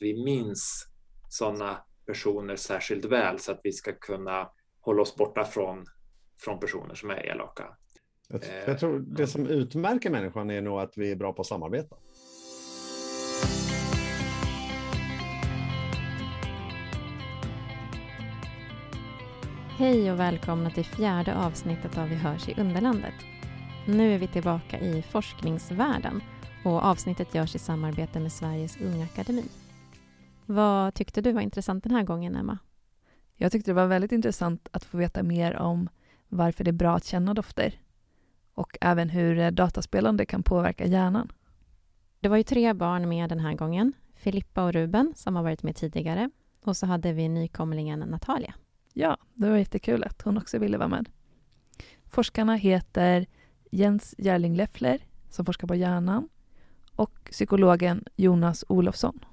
vi 0.00 0.24
minns 0.24 0.88
sådana 1.28 1.84
personer 2.06 2.56
särskilt 2.56 3.04
väl 3.04 3.38
så 3.38 3.52
att 3.52 3.60
vi 3.62 3.72
ska 3.72 3.92
kunna 3.92 4.50
hålla 4.80 5.02
oss 5.02 5.16
borta 5.16 5.44
från, 5.44 5.86
från 6.40 6.60
personer 6.60 6.94
som 6.94 7.10
är 7.10 7.26
elaka. 7.26 7.64
Jag, 8.28 8.40
jag 8.66 8.78
tror 8.78 8.98
det 8.98 9.26
som 9.26 9.46
utmärker 9.46 10.10
människan 10.10 10.50
är 10.50 10.62
nog 10.62 10.80
att 10.80 10.92
vi 10.96 11.10
är 11.10 11.16
bra 11.16 11.32
på 11.32 11.40
att 11.40 11.46
samarbeta. 11.46 11.96
Hej 19.78 20.12
och 20.12 20.20
välkomna 20.20 20.70
till 20.70 20.84
fjärde 20.84 21.36
avsnittet 21.36 21.98
av 21.98 22.08
Vi 22.08 22.14
hörs 22.14 22.48
i 22.48 22.60
Underlandet. 22.60 23.14
Nu 23.86 24.14
är 24.14 24.18
vi 24.18 24.28
tillbaka 24.28 24.80
i 24.80 25.02
forskningsvärlden 25.02 26.20
och 26.64 26.84
avsnittet 26.84 27.34
görs 27.34 27.54
i 27.54 27.58
samarbete 27.58 28.20
med 28.20 28.32
Sveriges 28.32 28.80
Unga 28.80 29.04
Akademi. 29.04 29.44
Vad 30.46 30.94
tyckte 30.94 31.20
du 31.20 31.32
var 31.32 31.40
intressant 31.40 31.84
den 31.84 31.92
här 31.92 32.02
gången, 32.02 32.36
Emma? 32.36 32.58
Jag 33.34 33.52
tyckte 33.52 33.70
det 33.70 33.74
var 33.74 33.86
väldigt 33.86 34.12
intressant 34.12 34.68
att 34.72 34.84
få 34.84 34.96
veta 34.96 35.22
mer 35.22 35.56
om 35.56 35.88
varför 36.28 36.64
det 36.64 36.70
är 36.70 36.72
bra 36.72 36.96
att 36.96 37.04
känna 37.04 37.34
dofter 37.34 37.80
och 38.54 38.78
även 38.80 39.08
hur 39.08 39.50
dataspelande 39.50 40.26
kan 40.26 40.42
påverka 40.42 40.86
hjärnan. 40.86 41.32
Det 42.20 42.28
var 42.28 42.36
ju 42.36 42.42
tre 42.42 42.72
barn 42.72 43.08
med 43.08 43.28
den 43.28 43.40
här 43.40 43.54
gången. 43.54 43.92
Filippa 44.14 44.64
och 44.64 44.72
Ruben 44.72 45.12
som 45.16 45.36
har 45.36 45.42
varit 45.42 45.62
med 45.62 45.76
tidigare 45.76 46.30
och 46.64 46.76
så 46.76 46.86
hade 46.86 47.12
vi 47.12 47.28
nykomlingen 47.28 48.00
Natalia. 48.00 48.54
Ja, 48.92 49.16
det 49.34 49.50
var 49.50 49.56
jättekul 49.56 50.04
att 50.04 50.22
hon 50.22 50.38
också 50.38 50.58
ville 50.58 50.78
vara 50.78 50.88
med. 50.88 51.08
Forskarna 52.04 52.54
heter 52.54 53.26
Jens 53.70 54.14
Järling 54.18 54.56
Leffler 54.56 54.98
som 55.30 55.46
forskar 55.46 55.68
på 55.68 55.74
hjärnan 55.74 56.28
och 56.92 57.28
psykologen 57.30 58.04
Jonas 58.16 58.64
Olofsson. 58.68 59.24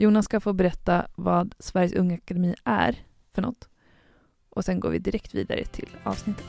Jonas 0.00 0.24
ska 0.24 0.40
få 0.40 0.52
berätta 0.52 1.06
vad 1.16 1.54
Sveriges 1.58 1.92
Unga 1.92 2.14
Akademi 2.14 2.54
är 2.64 3.04
för 3.34 3.42
något 3.42 3.68
och 4.50 4.64
sen 4.64 4.80
går 4.80 4.90
vi 4.90 4.98
direkt 4.98 5.34
vidare 5.34 5.64
till 5.64 5.88
avsnittet. 6.02 6.46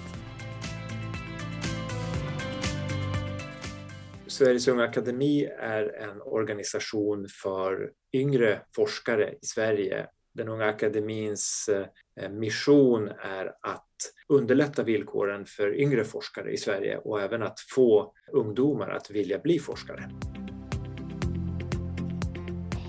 Sveriges 4.27 4.67
Unga 4.67 4.83
Akademi 4.83 5.45
är 5.59 5.83
en 5.83 6.21
organisation 6.21 7.27
för 7.43 7.91
yngre 8.13 8.61
forskare 8.75 9.33
i 9.41 9.45
Sverige. 9.45 10.07
Den 10.33 10.47
Unga 10.47 10.65
Akademins 10.65 11.69
eh, 12.15 12.29
mission 12.29 13.07
är 13.07 13.45
att 13.61 13.95
underlätta 14.27 14.83
villkoren 14.83 15.45
för 15.45 15.79
yngre 15.79 16.03
forskare 16.03 16.51
i 16.51 16.57
Sverige 16.57 16.97
och 16.97 17.21
även 17.21 17.43
att 17.43 17.59
få 17.59 18.13
ungdomar 18.31 18.89
att 18.89 19.11
vilja 19.11 19.39
bli 19.39 19.59
forskare. 19.59 20.11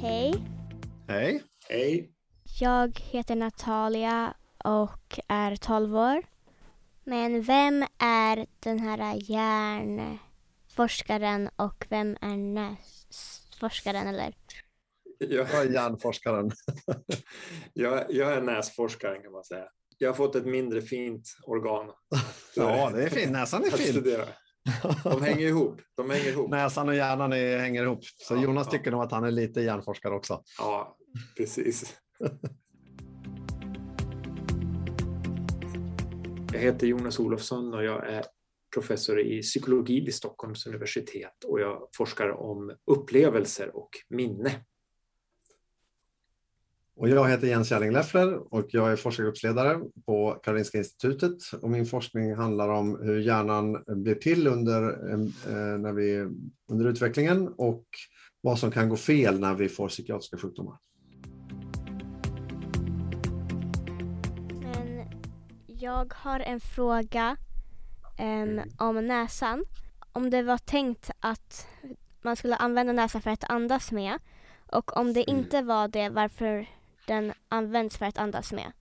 Hej. 0.01 0.52
Hej. 1.13 1.45
Hej. 1.69 2.11
Jag 2.61 3.01
heter 3.01 3.37
Natalia 3.37 4.35
och 4.65 5.21
är 5.29 5.57
12 5.57 5.97
år. 5.97 6.23
Men 7.05 7.43
vem 7.43 7.85
är 7.99 8.47
den 8.61 8.79
här 8.79 9.31
hjärnforskaren 9.31 11.51
och 11.57 11.87
vem 11.89 12.17
är 12.21 12.37
näsforskaren 12.37 14.07
eller? 14.07 14.35
Jag 15.19 15.55
är 15.55 15.73
hjärnforskaren. 15.73 16.51
jag, 17.73 18.05
jag 18.09 18.33
är 18.33 18.41
näsforskaren 18.41 19.23
kan 19.23 19.33
man 19.33 19.45
säga. 19.45 19.65
Jag 19.99 20.09
har 20.09 20.15
fått 20.15 20.35
ett 20.35 20.47
mindre 20.47 20.83
fint 20.83 21.37
organ. 21.43 21.91
ja, 22.57 22.91
det 22.91 23.05
är 23.05 23.11
fint. 23.11 23.33
Näsan 23.33 23.65
är 23.65 23.71
fin. 23.71 24.05
De 25.05 25.23
hänger 25.23 25.47
ihop. 25.47 25.81
De 25.97 26.11
hänger 26.11 26.29
ihop. 26.29 26.51
Näsan 26.51 26.89
och 26.89 26.95
hjärnan 26.95 27.33
är, 27.33 27.59
hänger 27.59 27.83
ihop. 27.83 28.05
Så 28.05 28.35
ja, 28.35 28.43
Jonas 28.43 28.67
ja. 28.67 28.71
tycker 28.71 28.91
nog 28.91 29.03
att 29.03 29.13
han 29.13 29.25
är 29.25 29.31
lite 29.31 29.61
hjärnforskare 29.61 30.15
också. 30.15 30.43
Ja, 30.59 30.97
precis. 31.37 31.97
Jag 36.53 36.61
heter 36.61 36.87
Jonas 36.87 37.19
Olofsson 37.19 37.75
och 37.75 37.85
jag 37.85 38.09
är 38.09 38.25
professor 38.75 39.20
i 39.20 39.42
psykologi 39.42 40.01
vid 40.01 40.14
Stockholms 40.14 40.67
universitet 40.67 41.45
och 41.45 41.61
jag 41.61 41.89
forskar 41.97 42.31
om 42.31 42.77
upplevelser 42.86 43.77
och 43.77 43.91
minne. 44.09 44.64
Och 46.97 47.09
jag 47.09 47.29
heter 47.29 47.47
Jens 47.47 47.69
Kärling 47.69 47.92
Leffler 47.92 48.55
och 48.55 48.67
jag 48.69 48.92
är 48.92 48.97
forskargruppsledare 48.97 49.81
på 50.07 50.41
Karolinska 50.42 50.79
institutet. 50.79 51.36
Och 51.63 51.70
min 51.70 51.86
forskning 51.86 52.35
handlar 52.35 52.69
om 52.69 53.01
hur 53.03 53.20
hjärnan 53.20 53.85
blir 53.86 54.15
till 54.15 54.47
under, 54.47 54.83
eh, 54.83 55.20
eh, 55.47 55.79
när 55.79 55.92
vi, 55.92 56.29
under 56.70 56.89
utvecklingen 56.89 57.48
och 57.48 57.85
vad 58.41 58.59
som 58.59 58.70
kan 58.70 58.89
gå 58.89 58.97
fel 58.97 59.41
när 59.41 59.55
vi 59.55 59.69
får 59.69 59.89
psykiatriska 59.89 60.36
sjukdomar. 60.36 60.77
Jag 65.83 66.13
har 66.15 66.41
en 66.41 66.61
fråga 66.61 67.37
um, 68.20 68.61
om 68.79 69.07
näsan. 69.07 69.65
Om 70.13 70.31
det 70.31 70.43
var 70.43 70.59
tänkt 70.59 71.11
att 71.20 71.67
man 72.23 72.37
skulle 72.37 72.57
använda 72.57 72.93
näsan 72.93 73.23
för 73.23 73.31
att 73.31 73.51
andas 73.51 73.92
med 73.92 74.19
och 74.73 74.97
om 74.97 75.13
det 75.13 75.31
inte 75.31 75.63
var 75.63 75.89
det, 75.89 76.09
varför 76.09 76.67
den 77.07 77.33
används 77.48 77.97
för 77.97 78.07
att 78.07 78.19
andas 78.19 78.53
med? 78.53 78.73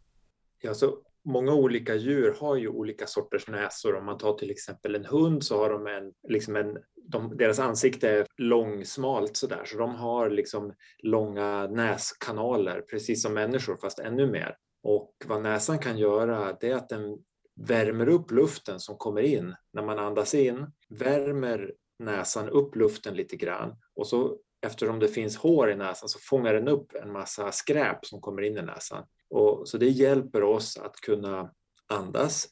Ja, 0.61 0.73
så 0.73 0.97
många 1.23 1.53
olika 1.53 1.95
djur 1.95 2.35
har 2.39 2.55
ju 2.55 2.67
olika 2.67 3.07
sorters 3.07 3.47
näsor. 3.47 3.95
Om 3.95 4.05
man 4.05 4.17
tar 4.17 4.33
till 4.33 4.51
exempel 4.51 4.95
en 4.95 5.05
hund 5.05 5.43
så 5.43 5.57
har 5.57 5.69
de 5.69 5.87
en, 5.87 6.13
liksom 6.29 6.55
en 6.55 6.77
de, 6.95 7.37
deras 7.37 7.59
ansikte 7.59 8.09
är 8.09 8.27
långsmalt 8.37 9.37
sådär, 9.37 9.61
så 9.65 9.77
de 9.77 9.95
har 9.95 10.29
liksom 10.29 10.73
långa 11.03 11.67
näskanaler, 11.67 12.81
precis 12.81 13.21
som 13.21 13.33
människor, 13.33 13.77
fast 13.77 13.99
ännu 13.99 14.31
mer. 14.31 14.55
Och 14.83 15.13
vad 15.25 15.41
näsan 15.41 15.79
kan 15.79 15.97
göra, 15.97 16.57
det 16.59 16.69
är 16.69 16.75
att 16.75 16.89
den 16.89 17.17
värmer 17.55 18.09
upp 18.09 18.31
luften 18.31 18.79
som 18.79 18.97
kommer 18.97 19.21
in. 19.21 19.55
När 19.73 19.81
man 19.83 19.99
andas 19.99 20.33
in 20.33 20.71
värmer 20.89 21.73
näsan 21.99 22.49
upp 22.49 22.75
luften 22.75 23.13
lite 23.13 23.35
grann 23.35 23.75
och 23.95 24.07
så 24.07 24.37
eftersom 24.61 24.99
det 24.99 25.07
finns 25.07 25.37
hår 25.37 25.71
i 25.71 25.75
näsan 25.75 26.09
så 26.09 26.19
fångar 26.19 26.53
den 26.53 26.67
upp 26.67 26.95
en 26.95 27.11
massa 27.11 27.51
skräp 27.51 28.05
som 28.05 28.21
kommer 28.21 28.41
in 28.41 28.57
i 28.57 28.61
näsan. 28.61 29.05
Och, 29.29 29.69
så 29.69 29.77
det 29.77 29.89
hjälper 29.89 30.43
oss 30.43 30.77
att 30.77 30.95
kunna 30.95 31.53
andas 31.87 32.47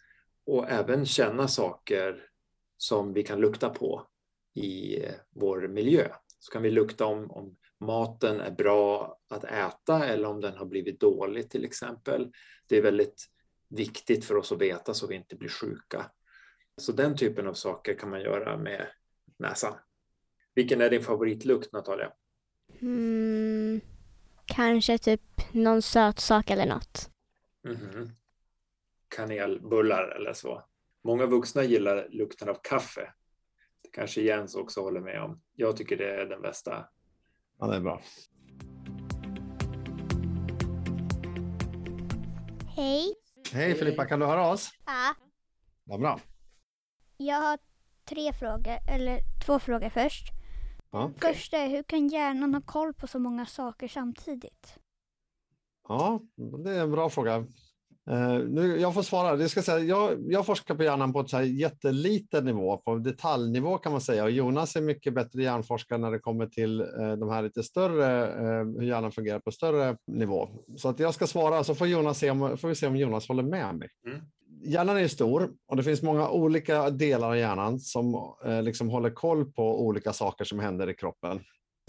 och 0.46 0.70
även 0.70 1.06
känna 1.06 1.48
saker 1.48 2.26
som 2.78 3.14
vi 3.14 3.24
kan 3.24 3.40
lukta 3.40 3.70
på 3.70 4.08
i 4.54 5.04
eh, 5.06 5.14
vår 5.30 5.68
miljö. 5.68 6.08
Så 6.40 6.52
kan 6.52 6.62
vi 6.62 6.72
lukta 6.72 7.06
om, 7.06 7.32
om 7.32 7.56
maten 7.80 8.40
är 8.40 8.52
bra 8.52 9.18
att 9.30 9.44
äta 9.44 10.06
eller 10.06 10.28
om 10.28 10.42
den 10.42 10.58
har 10.58 10.66
blivit 10.66 11.00
dålig 11.00 11.50
till 11.50 11.66
exempel. 11.66 12.32
Det 12.68 12.78
är 12.78 12.82
väldigt 12.82 13.26
viktigt 13.70 14.26
för 14.26 14.36
oss 14.36 14.52
att 14.52 14.62
veta 14.62 14.94
så 14.94 15.08
vi 15.08 15.16
inte 15.16 15.36
blir 15.36 15.50
sjuka. 15.50 16.12
Så 16.78 16.92
den 16.92 17.18
typen 17.18 17.48
av 17.48 17.54
saker 17.54 17.94
kan 17.94 18.10
man 18.10 18.22
göra 18.22 18.58
med 18.58 18.88
näsan. 19.38 19.74
Vilken 20.56 20.82
är 20.82 20.90
din 20.90 21.04
favoritlukt, 21.04 21.74
Natalia? 21.74 22.12
Mm, 22.82 23.82
kanske 24.46 24.98
typ 24.98 25.22
någon 25.52 25.82
söt 25.82 26.20
sak 26.20 26.50
eller 26.50 26.66
något. 26.66 27.10
Mm 27.66 27.78
-hmm. 27.78 28.10
Kanelbullar 29.08 30.16
eller 30.16 30.34
så. 30.34 30.64
Många 31.04 31.26
vuxna 31.26 31.64
gillar 31.64 32.08
lukten 32.10 32.50
av 32.50 32.58
kaffe. 32.64 33.14
Det 33.84 33.90
kanske 33.92 34.22
Jens 34.22 34.56
också 34.56 34.82
håller 34.82 35.02
med 35.02 35.22
om. 35.22 35.42
Jag 35.56 35.78
tycker 35.78 35.98
det 35.98 36.16
är 36.16 36.26
den 36.26 36.42
bästa. 36.42 36.90
Ja, 37.60 37.68
det 37.68 37.76
är 37.76 37.82
bra. 37.82 38.02
Hej. 42.76 43.16
Hej 43.54 43.76
Filippa, 43.76 44.06
kan 44.06 44.20
du 44.20 44.26
höra 44.26 44.52
oss? 44.52 44.70
Ja. 44.86 45.16
Vad 45.84 46.00
bra. 46.00 46.20
Jag 47.18 47.42
har 47.42 47.60
tre 48.06 48.34
frågor, 48.34 48.78
eller 48.90 49.20
två 49.46 49.60
frågor 49.60 49.90
först. 49.90 50.28
Okay. 50.92 51.34
Första 51.34 51.58
är, 51.58 51.70
hur 51.70 51.84
kan 51.84 52.08
hjärnan 52.08 52.54
ha 52.54 52.62
koll 52.62 52.94
på 52.94 53.08
så 53.08 53.20
många 53.20 53.46
saker 53.46 53.88
samtidigt? 53.88 54.80
Ja, 55.88 56.20
det 56.36 56.72
är 56.72 56.82
en 56.82 56.92
bra 56.92 57.10
fråga. 57.10 57.46
Uh, 58.10 58.40
nu, 58.50 58.80
jag 58.80 58.94
får 58.94 59.02
svara. 59.02 59.36
Det 59.36 59.50
ska 59.50 59.62
säga, 59.62 59.80
jag, 59.80 60.32
jag 60.32 60.46
forskar 60.46 60.76
på 60.76 60.84
hjärnan 60.84 61.14
på 61.14 61.20
ett 61.20 61.30
så 61.30 61.38
här 61.38 61.44
jätteliten 61.44 62.46
nivå, 62.46 62.78
på 62.78 62.96
detaljnivå 62.96 63.78
kan 63.78 63.92
man 63.92 64.02
säga. 64.02 64.24
Och 64.24 64.32
Jonas 64.32 64.76
är 64.76 64.82
mycket 64.82 65.14
bättre 65.14 65.44
hjärnforskare 65.44 66.00
när 66.00 66.12
det 66.12 66.20
kommer 66.20 66.46
till 66.46 66.82
uh, 66.82 67.14
de 67.14 67.30
här 67.30 67.42
lite 67.42 67.64
större, 67.64 68.28
uh, 68.28 68.80
hur 68.80 68.88
hjärnan 68.88 69.12
fungerar 69.12 69.40
på 69.40 69.52
större 69.52 69.98
nivå. 70.08 70.50
Så 70.78 70.90
att 70.90 71.00
jag 71.00 71.14
ska 71.14 71.28
svara, 71.28 71.64
så 71.64 71.76
får, 71.76 71.88
Jonas 71.88 72.20
se 72.20 72.30
om, 72.30 72.58
får 72.58 72.68
vi 72.68 72.76
se 72.76 72.88
om 72.88 72.96
Jonas 72.96 73.28
håller 73.28 73.44
med 73.44 73.76
mig. 73.76 73.90
Mm 74.08 74.22
hjärnan 74.62 74.98
är 74.98 75.08
stor 75.08 75.50
och 75.68 75.78
det 75.78 75.84
finns 75.84 76.02
många 76.02 76.30
olika 76.30 76.90
delar 76.90 77.30
av 77.30 77.38
hjärnan 77.38 77.80
som 77.80 78.34
liksom 78.64 78.90
håller 78.90 79.10
koll 79.10 79.52
på 79.52 79.86
olika 79.86 80.14
saker 80.14 80.46
som 80.46 80.60
händer 80.60 80.90
i 80.90 80.94
kroppen. 80.94 81.40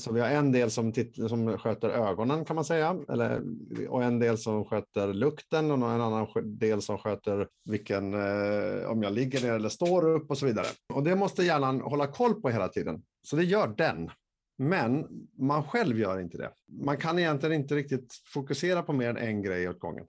Så 0.00 0.12
vi 0.12 0.20
har 0.20 0.28
en 0.28 0.52
del 0.52 0.70
som, 0.70 0.92
som 1.28 1.58
sköter 1.58 1.88
ögonen 1.88 2.44
kan 2.44 2.56
man 2.56 2.64
säga, 2.64 2.96
eller, 3.08 3.42
och 3.88 4.04
en 4.04 4.18
del 4.18 4.38
som 4.38 4.64
sköter 4.64 5.14
lukten 5.14 5.70
och 5.70 5.76
en 5.76 6.00
annan 6.00 6.26
del 6.44 6.82
som 6.82 6.98
sköter 6.98 7.48
vilken, 7.64 8.14
eh, 8.14 8.90
om 8.90 9.02
jag 9.02 9.12
ligger 9.12 9.42
ner 9.42 9.52
eller 9.52 9.68
står 9.68 10.10
upp 10.10 10.30
och 10.30 10.38
så 10.38 10.46
vidare. 10.46 10.66
Och 10.94 11.02
det 11.02 11.16
måste 11.16 11.42
hjärnan 11.42 11.80
hålla 11.80 12.06
koll 12.06 12.40
på 12.42 12.50
hela 12.50 12.68
tiden. 12.68 13.02
Så 13.22 13.36
det 13.36 13.44
gör 13.44 13.68
den. 13.68 14.10
Men 14.58 15.06
man 15.38 15.62
själv 15.62 15.98
gör 15.98 16.20
inte 16.20 16.38
det. 16.38 16.50
Man 16.84 16.96
kan 16.96 17.18
egentligen 17.18 17.60
inte 17.60 17.74
riktigt 17.74 18.14
fokusera 18.34 18.82
på 18.82 18.92
mer 18.92 19.08
än 19.08 19.16
en 19.16 19.42
grej 19.42 19.68
åt 19.68 19.80
gången. 19.80 20.06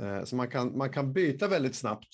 Eh, 0.00 0.24
så 0.24 0.36
man 0.36 0.48
kan, 0.48 0.78
man 0.78 0.90
kan 0.90 1.12
byta 1.12 1.48
väldigt 1.48 1.74
snabbt 1.74 2.08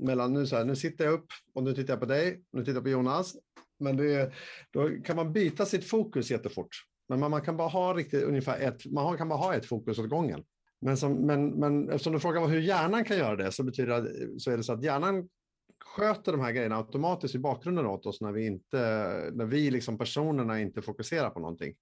mellan 0.00 0.32
nu 0.32 0.46
så 0.46 0.56
här, 0.56 0.64
nu 0.64 0.76
sitter 0.76 1.04
jag 1.04 1.14
upp 1.14 1.26
och 1.54 1.62
nu 1.62 1.74
tittar 1.74 1.92
jag 1.92 2.00
på 2.00 2.06
dig, 2.06 2.42
nu 2.52 2.60
tittar 2.60 2.74
jag 2.74 2.82
på 2.82 2.90
Jonas. 2.90 3.36
Men 3.80 3.96
det, 3.96 4.32
då 4.70 4.90
kan 5.04 5.16
man 5.16 5.32
byta 5.32 5.66
sitt 5.66 5.84
fokus 5.84 6.30
jättefort. 6.30 6.68
Men 7.08 7.20
man, 7.20 7.30
man 7.30 7.42
kan 7.42 7.56
bara 7.56 7.68
ha 7.68 7.94
riktigt 7.94 8.24
ungefär 8.24 8.60
ett, 8.60 8.86
man 8.86 9.18
kan 9.18 9.28
bara 9.28 9.38
ha 9.38 9.54
ett 9.54 9.66
fokus 9.66 9.98
åt 9.98 10.08
gången. 10.08 10.44
Men, 10.80 10.96
som, 10.96 11.12
men, 11.12 11.50
men 11.50 11.88
eftersom 11.88 12.12
du 12.12 12.20
frågar 12.20 12.46
hur 12.46 12.60
hjärnan 12.60 13.04
kan 13.04 13.18
göra 13.18 13.36
det 13.36 13.52
så 13.52 13.62
betyder 13.62 14.02
det, 14.02 14.40
så 14.40 14.50
är 14.50 14.56
det 14.56 14.62
så 14.62 14.72
att 14.72 14.84
hjärnan 14.84 15.28
sköter 15.84 16.32
de 16.32 16.40
här 16.40 16.52
grejerna 16.52 16.76
automatiskt 16.76 17.34
i 17.34 17.38
bakgrunden 17.38 17.86
åt 17.86 18.06
oss 18.06 18.20
när 18.20 18.32
vi, 18.32 18.46
inte, 18.46 18.78
när 19.34 19.44
vi 19.44 19.70
liksom 19.70 19.98
personerna 19.98 20.60
inte 20.60 20.82
fokuserar 20.82 21.30
på 21.30 21.40
någonting. 21.40 21.74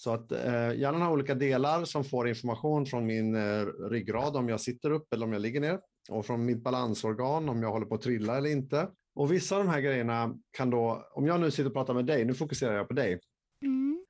Så 0.00 0.12
att 0.12 0.32
eh, 0.32 0.74
hjärnan 0.74 1.02
har 1.02 1.12
olika 1.12 1.34
delar 1.34 1.84
som 1.84 2.04
får 2.04 2.28
information 2.28 2.86
från 2.86 3.06
min 3.06 3.34
eh, 3.34 3.66
ryggrad 3.90 4.36
om 4.36 4.48
jag 4.48 4.60
sitter 4.60 4.90
upp 4.90 5.12
eller 5.12 5.26
om 5.26 5.32
jag 5.32 5.42
ligger 5.42 5.60
ner 5.60 5.80
och 6.10 6.26
från 6.26 6.44
mitt 6.44 6.62
balansorgan 6.62 7.48
om 7.48 7.62
jag 7.62 7.70
håller 7.70 7.86
på 7.86 7.94
att 7.94 8.02
trilla 8.02 8.36
eller 8.36 8.50
inte. 8.50 8.88
Och 9.14 9.32
vissa 9.32 9.56
av 9.56 9.64
de 9.64 9.70
här 9.70 9.80
grejerna 9.80 10.34
kan 10.50 10.70
då, 10.70 11.08
om 11.14 11.26
jag 11.26 11.40
nu 11.40 11.50
sitter 11.50 11.66
och 11.66 11.72
pratar 11.72 11.94
med 11.94 12.06
dig, 12.06 12.24
nu 12.24 12.34
fokuserar 12.34 12.76
jag 12.76 12.88
på 12.88 12.94
dig. 12.94 13.20
Mm. 13.62 14.04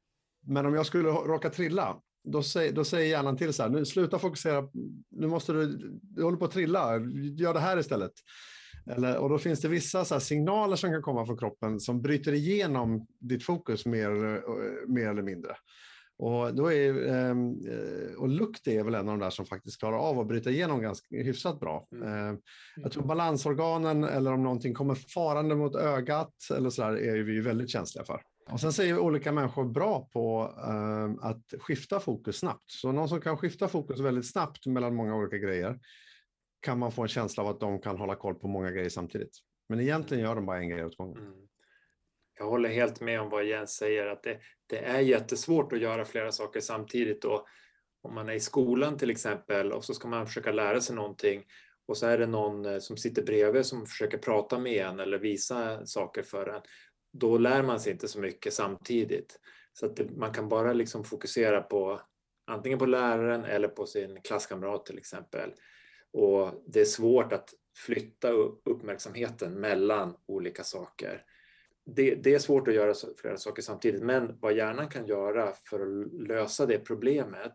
Men 0.46 0.66
om 0.66 0.74
jag 0.74 0.86
skulle 0.86 1.08
råka 1.08 1.50
trilla, 1.50 2.00
då 2.24 2.42
säger, 2.42 2.72
då 2.72 2.84
säger 2.84 3.10
hjärnan 3.10 3.36
till 3.36 3.52
så 3.52 3.62
här, 3.62 3.70
nu 3.70 3.84
sluta 3.84 4.18
fokusera, 4.18 4.68
nu 5.10 5.26
måste 5.26 5.52
du, 5.52 5.66
du 6.02 6.24
håller 6.24 6.38
på 6.38 6.44
att 6.44 6.50
trilla, 6.50 6.98
gör 7.38 7.54
det 7.54 7.60
här 7.60 7.78
istället. 7.78 8.12
Eller, 8.90 9.18
och 9.18 9.28
då 9.28 9.38
finns 9.38 9.60
det 9.60 9.68
vissa 9.68 10.04
så 10.04 10.20
signaler 10.20 10.76
som 10.76 10.90
kan 10.90 11.02
komma 11.02 11.26
från 11.26 11.38
kroppen 11.38 11.80
som 11.80 12.02
bryter 12.02 12.32
igenom 12.32 13.06
ditt 13.20 13.44
fokus 13.44 13.86
mer, 13.86 14.24
eh, 14.24 14.40
mer 14.88 15.08
eller 15.08 15.22
mindre. 15.22 15.56
Och, 16.18 16.54
då 16.54 16.72
är, 16.72 17.08
ehm, 17.08 17.50
eh, 17.50 18.14
och 18.18 18.28
lukt 18.28 18.66
är 18.66 18.84
väl 18.84 18.94
en 18.94 19.08
av 19.08 19.18
de 19.18 19.18
där 19.18 19.30
som 19.30 19.46
faktiskt 19.46 19.78
klarar 19.78 19.98
av 19.98 20.20
att 20.20 20.28
bryta 20.28 20.50
igenom 20.50 20.82
ganska 20.82 21.16
hyfsat 21.16 21.60
bra. 21.60 21.88
Mm. 21.92 22.32
Eh, 22.32 22.38
jag 22.76 22.92
tror 22.92 23.04
balansorganen 23.04 24.04
eller 24.04 24.32
om 24.32 24.42
någonting 24.42 24.74
kommer 24.74 24.94
farande 24.94 25.54
mot 25.54 25.76
ögat 25.76 26.34
eller 26.56 26.70
så 26.70 26.82
där 26.82 26.96
är 26.98 27.18
vi 27.18 27.40
väldigt 27.40 27.70
känsliga 27.70 28.04
för. 28.04 28.20
Och 28.50 28.60
sen 28.60 28.72
säger 28.72 28.98
olika 28.98 29.32
människor 29.32 29.64
bra 29.64 30.08
på 30.12 30.54
eh, 30.66 31.28
att 31.28 31.54
skifta 31.60 32.00
fokus 32.00 32.38
snabbt. 32.38 32.70
Så 32.70 32.92
någon 32.92 33.08
som 33.08 33.20
kan 33.20 33.36
skifta 33.36 33.68
fokus 33.68 34.00
väldigt 34.00 34.30
snabbt 34.30 34.66
mellan 34.66 34.94
många 34.94 35.16
olika 35.16 35.38
grejer 35.38 35.78
kan 36.60 36.78
man 36.78 36.92
få 36.92 37.02
en 37.02 37.08
känsla 37.08 37.42
av 37.42 37.48
att 37.48 37.60
de 37.60 37.80
kan 37.80 37.96
hålla 37.98 38.14
koll 38.14 38.34
på 38.34 38.48
många 38.48 38.70
grejer 38.70 38.88
samtidigt. 38.88 39.38
Men 39.68 39.80
egentligen 39.80 40.24
gör 40.24 40.34
de 40.34 40.46
bara 40.46 40.58
en 40.58 40.68
grej 40.68 40.84
åt 40.84 40.96
gången. 40.96 41.18
Mm. 41.18 41.48
Jag 42.38 42.46
håller 42.46 42.68
helt 42.68 43.00
med 43.00 43.20
om 43.20 43.30
vad 43.30 43.44
Jens 43.44 43.76
säger, 43.76 44.06
att 44.06 44.22
det, 44.22 44.38
det, 44.66 44.78
är 44.78 45.00
jättesvårt 45.00 45.72
att 45.72 45.80
göra 45.80 46.04
flera 46.04 46.32
saker 46.32 46.60
samtidigt. 46.60 47.24
Och 47.24 47.46
om 48.02 48.14
man 48.14 48.28
är 48.28 48.32
i 48.32 48.40
skolan 48.40 48.98
till 48.98 49.10
exempel 49.10 49.72
och 49.72 49.84
så 49.84 49.94
ska 49.94 50.08
man 50.08 50.26
försöka 50.26 50.52
lära 50.52 50.80
sig 50.80 50.96
någonting 50.96 51.44
och 51.88 51.96
så 51.96 52.06
är 52.06 52.18
det 52.18 52.26
någon 52.26 52.66
eh, 52.66 52.78
som 52.78 52.96
sitter 52.96 53.22
bredvid 53.22 53.66
som 53.66 53.86
försöker 53.86 54.18
prata 54.18 54.58
med 54.58 54.86
en 54.86 55.00
eller 55.00 55.18
visa 55.18 55.86
saker 55.86 56.22
för 56.22 56.46
en. 56.46 56.62
Då 57.12 57.38
lär 57.38 57.62
man 57.62 57.80
sig 57.80 57.92
inte 57.92 58.08
så 58.08 58.20
mycket 58.20 58.52
samtidigt. 58.52 59.40
Så 59.72 59.86
att 59.86 59.96
det, 59.96 60.10
man 60.16 60.32
kan 60.32 60.48
bara 60.48 60.72
liksom 60.72 61.04
fokusera 61.04 61.62
på 61.62 62.00
antingen 62.46 62.78
på 62.78 62.86
läraren 62.86 63.44
eller 63.44 63.68
på 63.68 63.86
sin 63.86 64.22
klasskamrat 64.22 64.86
till 64.86 64.98
exempel. 64.98 65.52
Och 66.12 66.64
det 66.66 66.80
är 66.80 66.84
svårt 66.84 67.32
att 67.32 67.54
flytta 67.76 68.30
uppmärksamheten 68.64 69.54
mellan 69.54 70.16
olika 70.26 70.64
saker. 70.64 71.24
Det, 71.84 72.14
det, 72.14 72.34
är 72.34 72.38
svårt 72.38 72.68
att 72.68 72.74
göra 72.74 72.94
flera 73.16 73.36
saker 73.36 73.62
samtidigt, 73.62 74.02
men 74.02 74.38
vad 74.40 74.56
hjärnan 74.56 74.88
kan 74.88 75.06
göra 75.06 75.52
för 75.52 75.80
att 75.80 76.12
lösa 76.12 76.66
det 76.66 76.78
problemet, 76.78 77.54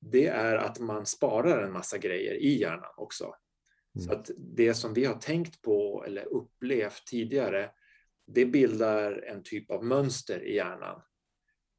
det 0.00 0.26
är 0.26 0.56
att 0.56 0.80
man 0.80 1.06
sparar 1.06 1.62
en 1.62 1.72
massa 1.72 1.98
grejer 1.98 2.34
i 2.34 2.58
hjärnan 2.60 2.94
också. 2.96 3.24
Mm. 3.24 4.06
Så 4.06 4.12
att 4.12 4.30
det 4.36 4.74
som 4.74 4.94
vi 4.94 5.04
har 5.04 5.14
tänkt 5.14 5.62
på 5.62 6.04
eller 6.06 6.24
upplevt 6.24 7.06
tidigare, 7.06 7.70
det 8.26 8.46
bildar 8.46 9.12
en 9.12 9.42
typ 9.42 9.70
av 9.70 9.84
mönster 9.84 10.42
i 10.42 10.54
hjärnan. 10.54 11.02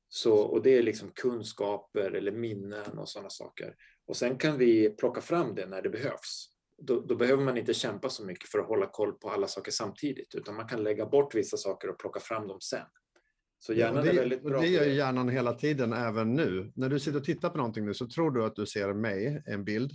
Så, 0.09 0.37
och 0.37 0.63
det 0.63 0.77
är 0.77 0.83
liksom 0.83 1.11
kunskaper 1.11 2.11
eller 2.11 2.31
minnen 2.31 2.97
och 2.97 3.09
sådana 3.09 3.29
saker. 3.29 3.75
Och 4.07 4.17
sen 4.17 4.37
kan 4.37 4.57
vi 4.57 4.89
plocka 4.89 5.21
fram 5.21 5.55
det 5.55 5.65
när 5.65 5.81
det 5.81 5.89
behövs. 5.89 6.49
Då, 6.81 7.01
då, 7.01 7.15
behöver 7.15 7.43
man 7.43 7.57
inte 7.57 7.73
kämpa 7.73 8.09
så 8.09 8.25
mycket 8.25 8.49
för 8.49 8.59
att 8.59 8.67
hålla 8.67 8.85
koll 8.85 9.13
på 9.13 9.29
alla 9.29 9.47
saker 9.47 9.71
samtidigt, 9.71 10.35
utan 10.35 10.55
man 10.55 10.67
kan 10.67 10.83
lägga 10.83 11.05
bort 11.05 11.35
vissa 11.35 11.57
saker 11.57 11.89
och 11.89 11.99
plocka 11.99 12.19
fram 12.19 12.47
dem 12.47 12.61
sen. 12.61 12.85
Så 13.59 13.73
hjärnan 13.73 14.03
det, 14.03 14.09
är 14.09 14.15
väldigt 14.15 14.43
bra. 14.43 14.61
Det 14.61 14.67
gör 14.67 14.85
hjärnan 14.85 15.29
hela 15.29 15.53
tiden, 15.53 15.93
även 15.93 16.33
nu. 16.33 16.71
När 16.75 16.89
du 16.89 16.99
sitter 16.99 17.19
och 17.19 17.25
tittar 17.25 17.49
på 17.49 17.57
någonting 17.57 17.85
nu 17.85 17.93
så 17.93 18.07
tror 18.07 18.31
du 18.31 18.45
att 18.45 18.55
du 18.55 18.65
ser 18.65 18.93
mig, 18.93 19.43
en 19.45 19.63
bild. 19.63 19.91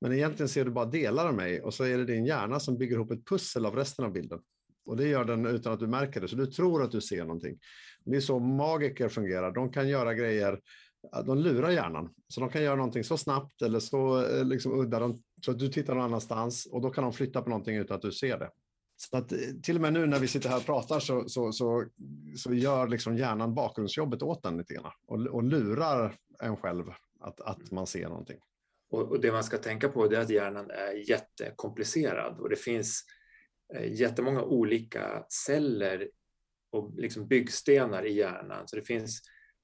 Men 0.00 0.12
egentligen 0.12 0.48
ser 0.48 0.64
du 0.64 0.70
bara 0.70 0.84
delar 0.84 1.28
av 1.28 1.34
mig 1.34 1.62
och 1.62 1.74
så 1.74 1.84
är 1.84 1.98
det 1.98 2.04
din 2.04 2.26
hjärna 2.26 2.60
som 2.60 2.78
bygger 2.78 2.96
ihop 2.96 3.10
ett 3.10 3.26
pussel 3.26 3.66
av 3.66 3.76
resten 3.76 4.04
av 4.04 4.12
bilden. 4.12 4.40
Och 4.86 4.96
det 4.96 5.08
gör 5.08 5.24
den 5.24 5.46
utan 5.46 5.72
att 5.72 5.80
du 5.80 5.86
märker 5.86 6.20
det, 6.20 6.28
så 6.28 6.36
du 6.36 6.46
tror 6.46 6.82
att 6.82 6.90
du 6.90 7.00
ser 7.00 7.24
någonting. 7.24 7.58
Det 8.04 8.16
är 8.16 8.20
så 8.20 8.38
magiker 8.38 9.08
fungerar. 9.08 9.52
De 9.52 9.72
kan 9.72 9.88
göra 9.88 10.14
grejer 10.14 10.60
de 11.26 11.38
lurar 11.38 11.70
hjärnan. 11.70 12.14
Så 12.28 12.40
de 12.40 12.48
kan 12.48 12.62
göra 12.62 12.76
någonting 12.76 13.04
så 13.04 13.16
snabbt 13.16 13.62
eller 13.62 13.80
så 13.80 14.24
eh, 14.26 14.44
liksom 14.44 14.80
udda 14.80 15.14
så 15.44 15.50
att 15.50 15.58
du 15.58 15.68
tittar 15.68 15.94
någon 15.94 16.04
annanstans 16.04 16.66
och 16.66 16.80
då 16.80 16.90
kan 16.90 17.04
de 17.04 17.12
flytta 17.12 17.42
på 17.42 17.48
någonting 17.48 17.76
utan 17.76 17.94
att 17.94 18.02
du 18.02 18.12
ser 18.12 18.38
det. 18.38 18.50
Så 18.96 19.16
att 19.16 19.32
eh, 19.32 19.38
till 19.62 19.76
och 19.76 19.82
med 19.82 19.92
nu 19.92 20.06
när 20.06 20.18
vi 20.18 20.28
sitter 20.28 20.48
här 20.48 20.56
och 20.56 20.66
pratar 20.66 21.00
så, 21.00 21.28
så, 21.28 21.52
så, 21.52 21.84
så 22.36 22.54
gör 22.54 22.88
liksom 22.88 23.16
hjärnan 23.16 23.54
bakgrundsjobbet 23.54 24.22
åt 24.22 24.46
en 24.46 24.56
lite 24.56 24.74
grann 24.74 24.92
och, 25.06 25.26
och 25.26 25.42
lurar 25.42 26.16
en 26.42 26.56
själv 26.56 26.84
att, 27.20 27.40
att 27.40 27.70
man 27.70 27.86
ser 27.86 28.08
någonting. 28.08 28.38
Och, 28.90 29.02
och 29.02 29.20
det 29.20 29.32
man 29.32 29.44
ska 29.44 29.58
tänka 29.58 29.88
på 29.88 30.04
är 30.04 30.20
att 30.20 30.30
hjärnan 30.30 30.70
är 30.70 31.10
jättekomplicerad 31.10 32.40
och 32.40 32.48
det 32.48 32.56
finns 32.56 33.04
eh, 33.74 33.92
jättemånga 33.92 34.42
olika 34.42 35.24
celler 35.28 36.08
och 36.70 36.94
liksom 36.96 37.28
byggstenar 37.28 38.06
i 38.06 38.12
hjärnan. 38.12 38.68
Så 38.68 38.76
det 38.76 38.82
finns 38.82 39.20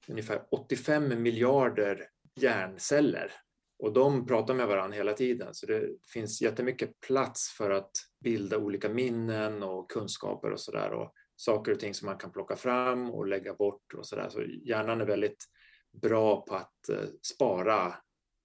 ungefär 0.07 0.45
85 0.51 1.21
miljarder 1.21 2.07
hjärnceller. 2.35 3.31
Och 3.79 3.93
de 3.93 4.27
pratar 4.27 4.53
med 4.53 4.67
varandra 4.67 4.97
hela 4.97 5.13
tiden. 5.13 5.53
Så 5.53 5.65
det 5.65 5.89
finns 6.13 6.41
jättemycket 6.41 6.99
plats 6.99 7.49
för 7.57 7.71
att 7.71 7.91
bilda 8.23 8.57
olika 8.57 8.89
minnen 8.89 9.63
och 9.63 9.91
kunskaper 9.91 10.51
och 10.51 10.59
sådär. 10.59 10.91
Och 10.91 11.13
saker 11.35 11.71
och 11.71 11.79
ting 11.79 11.93
som 11.93 12.05
man 12.05 12.17
kan 12.17 12.31
plocka 12.31 12.55
fram 12.55 13.11
och 13.11 13.27
lägga 13.27 13.53
bort 13.53 13.93
och 13.97 14.05
sådär. 14.05 14.29
Så 14.29 14.41
hjärnan 14.41 15.01
är 15.01 15.05
väldigt 15.05 15.45
bra 16.01 16.45
på 16.45 16.55
att 16.55 16.89
eh, 16.89 17.05
spara 17.21 17.93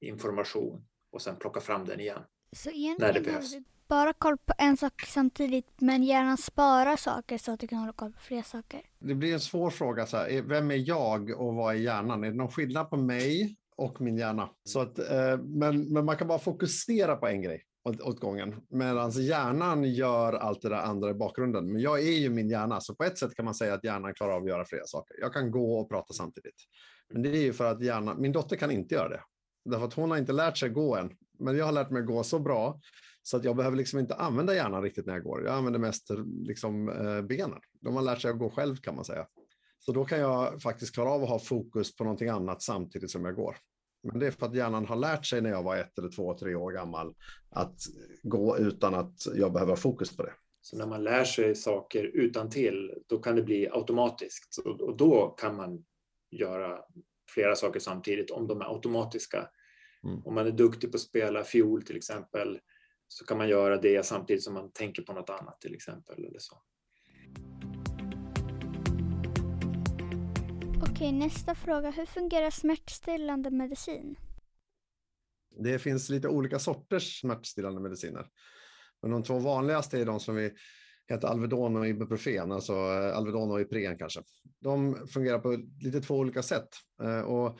information 0.01 0.87
och 1.13 1.23
sen 1.23 1.37
plocka 1.37 1.61
fram 1.61 1.85
den 1.85 2.01
igen 2.01 2.23
så 2.57 2.71
när 2.99 3.13
det 3.13 3.21
behövs 3.21 3.55
bara 3.89 4.13
koll 4.13 4.37
på 4.39 4.53
en 4.59 4.77
sak 4.77 5.03
samtidigt 5.07 5.67
men 5.81 6.03
gärna 6.03 6.37
spara 6.37 6.97
saker 6.97 7.39
så 7.39 7.53
att 7.53 7.61
du 7.61 7.67
kan 7.67 7.79
hålla 7.79 7.93
koll 7.93 8.13
på 8.13 8.21
fler 8.21 8.43
saker? 8.43 8.81
Det 8.99 9.15
blir 9.15 9.35
en 9.35 9.41
svår 9.41 9.71
fråga. 9.71 10.07
Så 10.07 10.17
här. 10.17 10.43
Vem 10.43 10.71
är 10.71 10.89
jag 10.89 11.41
och 11.41 11.55
vad 11.55 11.75
är 11.75 11.79
hjärnan? 11.79 12.25
Är 12.25 12.31
det 12.31 12.37
någon 12.37 12.51
skillnad 12.51 12.91
på 12.91 12.97
mig 12.97 13.57
och 13.77 14.01
min 14.01 14.17
hjärna? 14.17 14.51
Så 14.65 14.81
att, 14.81 14.99
eh, 14.99 15.39
men, 15.39 15.93
men 15.93 16.05
man 16.05 16.17
kan 16.17 16.29
bara 16.29 16.39
fokusera 16.39 17.17
på 17.17 17.27
en 17.27 17.43
grej 17.43 17.63
åt, 17.89 18.01
åt 18.01 18.21
gången. 18.21 18.55
Medan 18.69 19.11
hjärnan 19.11 19.85
gör 19.85 20.33
allt 20.33 20.63
det 20.63 20.69
där 20.69 20.77
andra 20.77 21.11
i 21.11 21.15
bakgrunden. 21.15 21.73
Men 21.73 21.81
jag 21.81 22.01
är 22.01 22.19
ju 22.19 22.31
min 22.31 22.51
hjärna, 22.51 22.81
så 22.81 22.95
på 22.95 23.05
ett 23.05 23.19
sätt 23.19 23.35
kan 23.35 23.45
man 23.45 23.55
säga 23.55 23.75
att 23.75 23.85
hjärnan 23.85 24.15
klarar 24.15 24.33
av 24.33 24.43
att 24.43 24.49
göra 24.49 24.65
flera 24.65 24.87
saker. 24.87 25.17
Jag 25.21 25.33
kan 25.33 25.51
gå 25.51 25.79
och 25.81 25.89
prata 25.89 26.15
samtidigt. 26.15 26.57
Men 27.13 27.23
det 27.23 27.29
är 27.29 27.43
ju 27.43 27.53
för 27.53 27.65
att 27.65 27.83
hjärnan, 27.83 28.21
min 28.21 28.33
dotter 28.33 28.57
kan 28.57 28.71
inte 28.71 28.95
göra 28.95 29.09
det. 29.09 29.21
Därför 29.65 29.87
att 29.87 29.95
hon 29.95 30.11
har 30.11 30.19
inte 30.19 30.33
lärt 30.33 30.57
sig 30.57 30.69
gå 30.69 30.97
än. 30.97 31.11
Men 31.39 31.57
jag 31.57 31.65
har 31.65 31.73
lärt 31.73 31.91
mig 31.91 32.03
gå 32.03 32.23
så 32.23 32.39
bra 32.39 32.81
så 33.29 33.37
att 33.37 33.45
jag 33.45 33.57
behöver 33.57 33.77
liksom 33.77 33.99
inte 33.99 34.15
använda 34.15 34.55
hjärnan 34.55 34.83
riktigt 34.83 35.07
när 35.07 35.13
jag 35.13 35.23
går. 35.23 35.45
Jag 35.45 35.55
använder 35.55 35.81
mest 35.81 36.11
liksom, 36.43 36.89
eh, 36.89 37.23
benen. 37.23 37.61
De 37.81 37.97
har 37.97 38.03
lärt 38.03 38.21
sig 38.21 38.31
att 38.31 38.39
gå 38.39 38.51
själv 38.51 38.77
kan 38.77 38.95
man 38.95 39.05
säga. 39.05 39.27
Så 39.79 39.93
då 39.93 40.05
kan 40.05 40.19
jag 40.19 40.63
faktiskt 40.63 40.95
klara 40.95 41.11
av 41.11 41.23
att 41.23 41.29
ha 41.29 41.39
fokus 41.39 41.97
på 41.97 42.05
någonting 42.05 42.29
annat 42.29 42.63
samtidigt 42.63 43.11
som 43.11 43.25
jag 43.25 43.35
går. 43.35 43.57
Men 44.03 44.19
det 44.19 44.27
är 44.27 44.31
för 44.31 44.47
att 44.47 44.55
hjärnan 44.55 44.87
har 44.87 44.97
lärt 44.97 45.27
sig 45.27 45.41
när 45.41 45.51
jag 45.51 45.63
var 45.63 45.77
ett 45.77 45.99
eller 45.99 46.11
två, 46.11 46.39
tre 46.39 46.55
år 46.55 46.73
gammal 46.73 47.15
att 47.51 47.77
gå 48.23 48.59
utan 48.59 48.95
att 48.95 49.15
jag 49.35 49.53
behöver 49.53 49.73
ha 49.73 49.77
fokus 49.77 50.17
på 50.17 50.23
det. 50.23 50.33
Så 50.61 50.77
när 50.77 50.87
man 50.87 51.05
lär 51.05 51.25
sig 51.25 51.55
saker 51.55 52.05
utan 52.05 52.51
till, 52.51 52.95
då 53.07 53.19
kan 53.19 53.37
det 53.37 53.43
bli 53.43 53.69
automatiskt 53.73 54.59
och 54.67 54.97
då 54.97 55.29
kan 55.29 55.57
man 55.57 55.85
göra 56.31 56.79
flera 57.35 57.57
saker 57.57 57.81
samtidigt 57.81 58.31
om 58.31 58.47
de 58.47 58.61
är 58.61 58.75
automatiska. 58.75 59.49
Mm. 60.05 60.23
Om 60.25 60.35
man 60.35 60.47
är 60.47 60.51
duktig 60.51 60.93
på 60.93 60.97
att 60.97 61.01
spela 61.01 61.45
fiol 61.45 61.83
till 61.83 61.97
exempel 61.97 62.59
så 63.09 63.25
kan 63.25 63.39
man 63.39 63.49
göra 63.49 63.77
det 63.77 64.07
samtidigt 64.07 64.45
som 64.45 64.55
man 64.55 64.73
tänker 64.73 65.03
på 65.03 65.13
något 65.13 65.31
annat 65.31 65.61
till 65.61 65.75
exempel. 65.75 66.25
Eller 66.25 66.39
så. 66.39 66.63
Okej, 70.91 71.13
nästa 71.13 71.55
fråga. 71.55 71.91
Hur 71.91 72.07
fungerar 72.07 72.51
smärtstillande 72.51 73.51
medicin? 73.51 74.17
Det 75.65 75.79
finns 75.79 76.09
lite 76.09 76.29
olika 76.29 76.59
sorters 76.59 77.21
smärtstillande 77.21 77.81
mediciner. 77.81 78.27
Men 79.03 79.11
de 79.11 79.23
två 79.23 79.39
vanligaste 79.39 80.01
är 80.01 80.05
de 80.05 80.21
som 80.21 80.35
vi 80.35 80.53
heter 81.09 81.29
Alvedon 81.29 81.77
och 81.77 81.89
Ibuprofen, 81.89 82.53
alltså 82.53 82.73
eh, 82.73 83.17
Alvedon 83.17 83.51
och 83.51 83.61
Ipren 83.61 83.99
kanske. 83.99 84.23
De 84.61 85.07
fungerar 85.07 85.39
på 85.39 85.57
lite 85.81 86.01
två 86.01 86.17
olika 86.17 86.43
sätt. 86.43 86.69
Eh, 87.03 87.21
och 87.21 87.59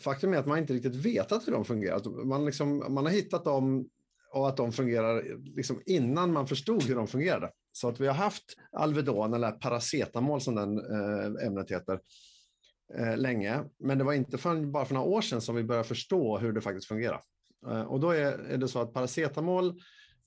faktum 0.00 0.32
är 0.32 0.38
att 0.38 0.46
man 0.46 0.58
inte 0.58 0.72
riktigt 0.72 0.94
vetat 0.94 1.48
hur 1.48 1.52
de 1.52 1.64
fungerar. 1.64 2.24
Man, 2.24 2.44
liksom, 2.44 2.94
man 2.94 3.04
har 3.04 3.12
hittat 3.12 3.44
dem 3.44 3.88
och 4.36 4.48
att 4.48 4.56
de 4.56 4.72
fungerar 4.72 5.24
liksom 5.56 5.82
innan 5.86 6.32
man 6.32 6.46
förstod 6.46 6.82
hur 6.82 6.94
de 6.94 7.06
fungerade. 7.06 7.50
Så 7.72 7.88
att 7.88 8.00
vi 8.00 8.06
har 8.06 8.14
haft 8.14 8.44
Alvedon, 8.72 9.34
eller 9.34 9.52
paracetamol 9.52 10.40
som 10.40 10.54
den 10.54 10.78
eh, 10.78 11.46
ämnet 11.46 11.70
heter, 11.70 12.00
eh, 12.98 13.16
länge. 13.16 13.64
Men 13.78 13.98
det 13.98 14.04
var 14.04 14.12
inte 14.12 14.38
förrän 14.38 14.72
bara 14.72 14.84
för 14.84 14.94
några 14.94 15.06
år 15.06 15.20
sedan 15.20 15.40
som 15.40 15.56
vi 15.56 15.64
började 15.64 15.88
förstå 15.88 16.38
hur 16.38 16.52
det 16.52 16.60
faktiskt 16.60 16.88
fungerar. 16.88 17.20
Eh, 17.66 17.82
och 17.82 18.00
då 18.00 18.10
är, 18.10 18.38
är 18.38 18.56
det 18.56 18.68
så 18.68 18.80
att 18.80 18.92
paracetamol 18.92 19.80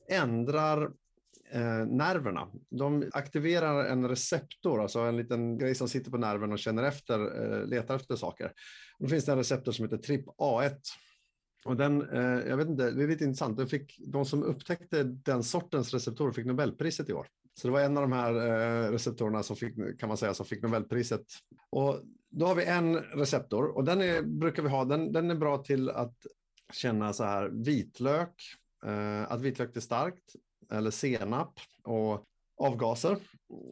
ändrar 0.10 0.84
eh, 1.52 1.86
nerverna. 1.88 2.48
De 2.70 3.10
aktiverar 3.14 3.86
en 3.86 4.10
receptor, 4.10 4.82
alltså 4.82 5.00
en 5.00 5.18
liten 5.18 5.58
grej 5.58 5.76
som 5.76 5.90
sitter 5.90 6.12
på 6.12 6.18
nerven 6.18 6.52
och 6.52 6.60
känner 6.60 6.84
efter, 6.84 7.20
eh, 7.44 7.66
letar 7.66 7.96
efter 7.96 8.16
saker. 8.16 8.52
Då 9.00 9.08
finns 9.08 9.26
det 9.26 9.32
en 9.32 9.38
receptor 9.38 9.72
som 9.72 9.86
heter 9.86 9.98
TRIP-A1. 9.98 10.76
Och 11.66 11.78
den, 11.78 12.10
eh, 12.10 12.50
jag 12.50 12.58
vet 12.58 12.68
inte, 12.68 12.92
det 12.92 13.04
är 13.04 13.08
lite 13.08 13.24
intressant. 13.24 13.58
De, 13.58 13.68
fick, 13.68 14.00
de 14.00 14.26
som 14.26 14.44
upptäckte 14.44 15.04
den 15.04 15.44
sortens 15.44 15.94
receptorer 15.94 16.32
fick 16.32 16.46
Nobelpriset 16.46 17.10
i 17.10 17.14
år. 17.14 17.28
Så 17.54 17.68
det 17.68 17.72
var 17.72 17.82
en 17.82 17.98
av 17.98 18.04
de 18.04 18.12
här 18.12 18.36
eh, 18.36 18.92
receptorerna 18.92 19.44
som 19.44 19.56
fick, 19.56 20.00
kan 20.00 20.08
man 20.08 20.18
säga, 20.18 20.34
som 20.34 20.46
fick 20.46 20.64
Nobelpriset. 20.64 21.26
Och 21.70 22.02
då 22.30 22.46
har 22.46 22.56
vi 22.56 22.66
en 22.66 22.96
receptor 22.96 23.78
och 23.78 23.84
den 23.84 24.02
är, 24.02 24.22
brukar 24.22 24.64
vi 24.64 24.70
ha, 24.70 24.86
den, 24.86 25.12
den 25.12 25.32
är 25.32 25.36
bra 25.36 25.58
till 25.58 25.90
att 25.90 26.16
känna 26.74 27.14
så 27.14 27.24
här 27.24 27.50
vitlök, 27.50 28.34
eh, 28.86 29.32
att 29.32 29.42
vitlök 29.42 29.76
är 29.76 29.82
starkt, 29.82 30.36
eller 30.72 30.92
senap 30.92 31.60
och 31.84 32.26
avgaser. 32.58 33.18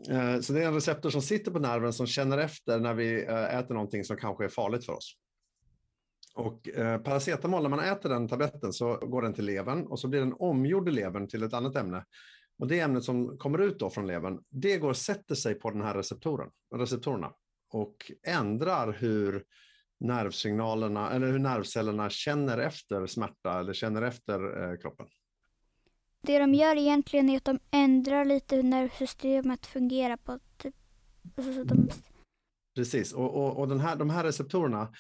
Eh, 0.10 0.40
så 0.40 0.54
det 0.54 0.64
är 0.64 0.68
en 0.68 0.74
receptor 0.74 1.10
som 1.10 1.22
sitter 1.22 1.52
på 1.52 1.60
nerven 1.60 1.94
som 1.94 2.08
känner 2.08 2.38
efter 2.38 2.80
när 2.80 2.94
vi 2.94 3.24
eh, 3.24 3.56
äter 3.56 3.74
någonting 3.74 4.04
som 4.04 4.18
kanske 4.18 4.46
är 4.46 4.50
farligt 4.50 4.86
för 4.86 4.94
oss. 4.94 5.14
Och 6.38 6.70
eh, 6.70 7.02
paracetamol, 7.02 7.62
när 7.62 7.70
man 7.70 7.80
äter 7.80 8.10
den 8.10 8.28
tabletten 8.28 8.74
så 8.74 8.98
går 8.98 9.22
den 9.22 9.34
till 9.34 9.46
levern 9.46 9.88
och 9.88 10.00
så 10.00 10.08
blir 10.08 10.20
den 10.20 10.34
omgjord 10.40 10.90
i 10.90 10.92
levern 10.92 11.28
till 11.28 11.44
ett 11.44 11.54
annat 11.54 11.76
ämne. 11.76 12.06
Och 12.60 12.68
det 12.68 12.80
ämnet 12.80 13.04
som 13.04 13.38
kommer 13.38 13.60
ut 13.60 13.80
då 13.80 13.90
från 13.90 14.08
levern, 14.08 14.40
det 14.50 14.78
går 14.78 14.90
och 14.90 14.98
sätter 14.98 15.36
sig 15.36 15.56
på 15.56 15.72
den 15.72 15.82
här 15.82 15.94
receptoren, 15.94 16.50
receptorerna 16.76 17.32
och 17.70 18.12
ändrar 18.28 18.92
hur 18.92 19.44
nervsignalerna 20.00 21.12
eller 21.12 21.28
hur 21.28 21.40
nervcellerna 21.40 22.10
känner 22.10 22.58
efter 22.58 23.08
smärta 23.08 23.60
eller 23.60 23.74
känner 23.74 24.02
efter 24.02 24.64
eh, 24.64 24.78
kroppen. 24.78 25.08
Det 26.22 26.40
de 26.40 26.54
gör 26.54 26.76
egentligen 26.76 27.30
är 27.30 27.38
att 27.38 27.46
de 27.46 27.60
ändrar 27.72 28.26
lite 28.26 28.56
hur 28.56 28.64
nervsystemet 28.64 29.66
fungerar 29.66 30.18
på 30.18 30.40
typ... 30.58 30.76
Precis, 32.76 33.14
och, 33.14 33.36
och, 33.36 33.58
och 33.60 33.68
den 33.68 33.80
här, 33.80 33.96
de 33.96 34.10
här 34.10 34.24
receptorerna 34.24 34.94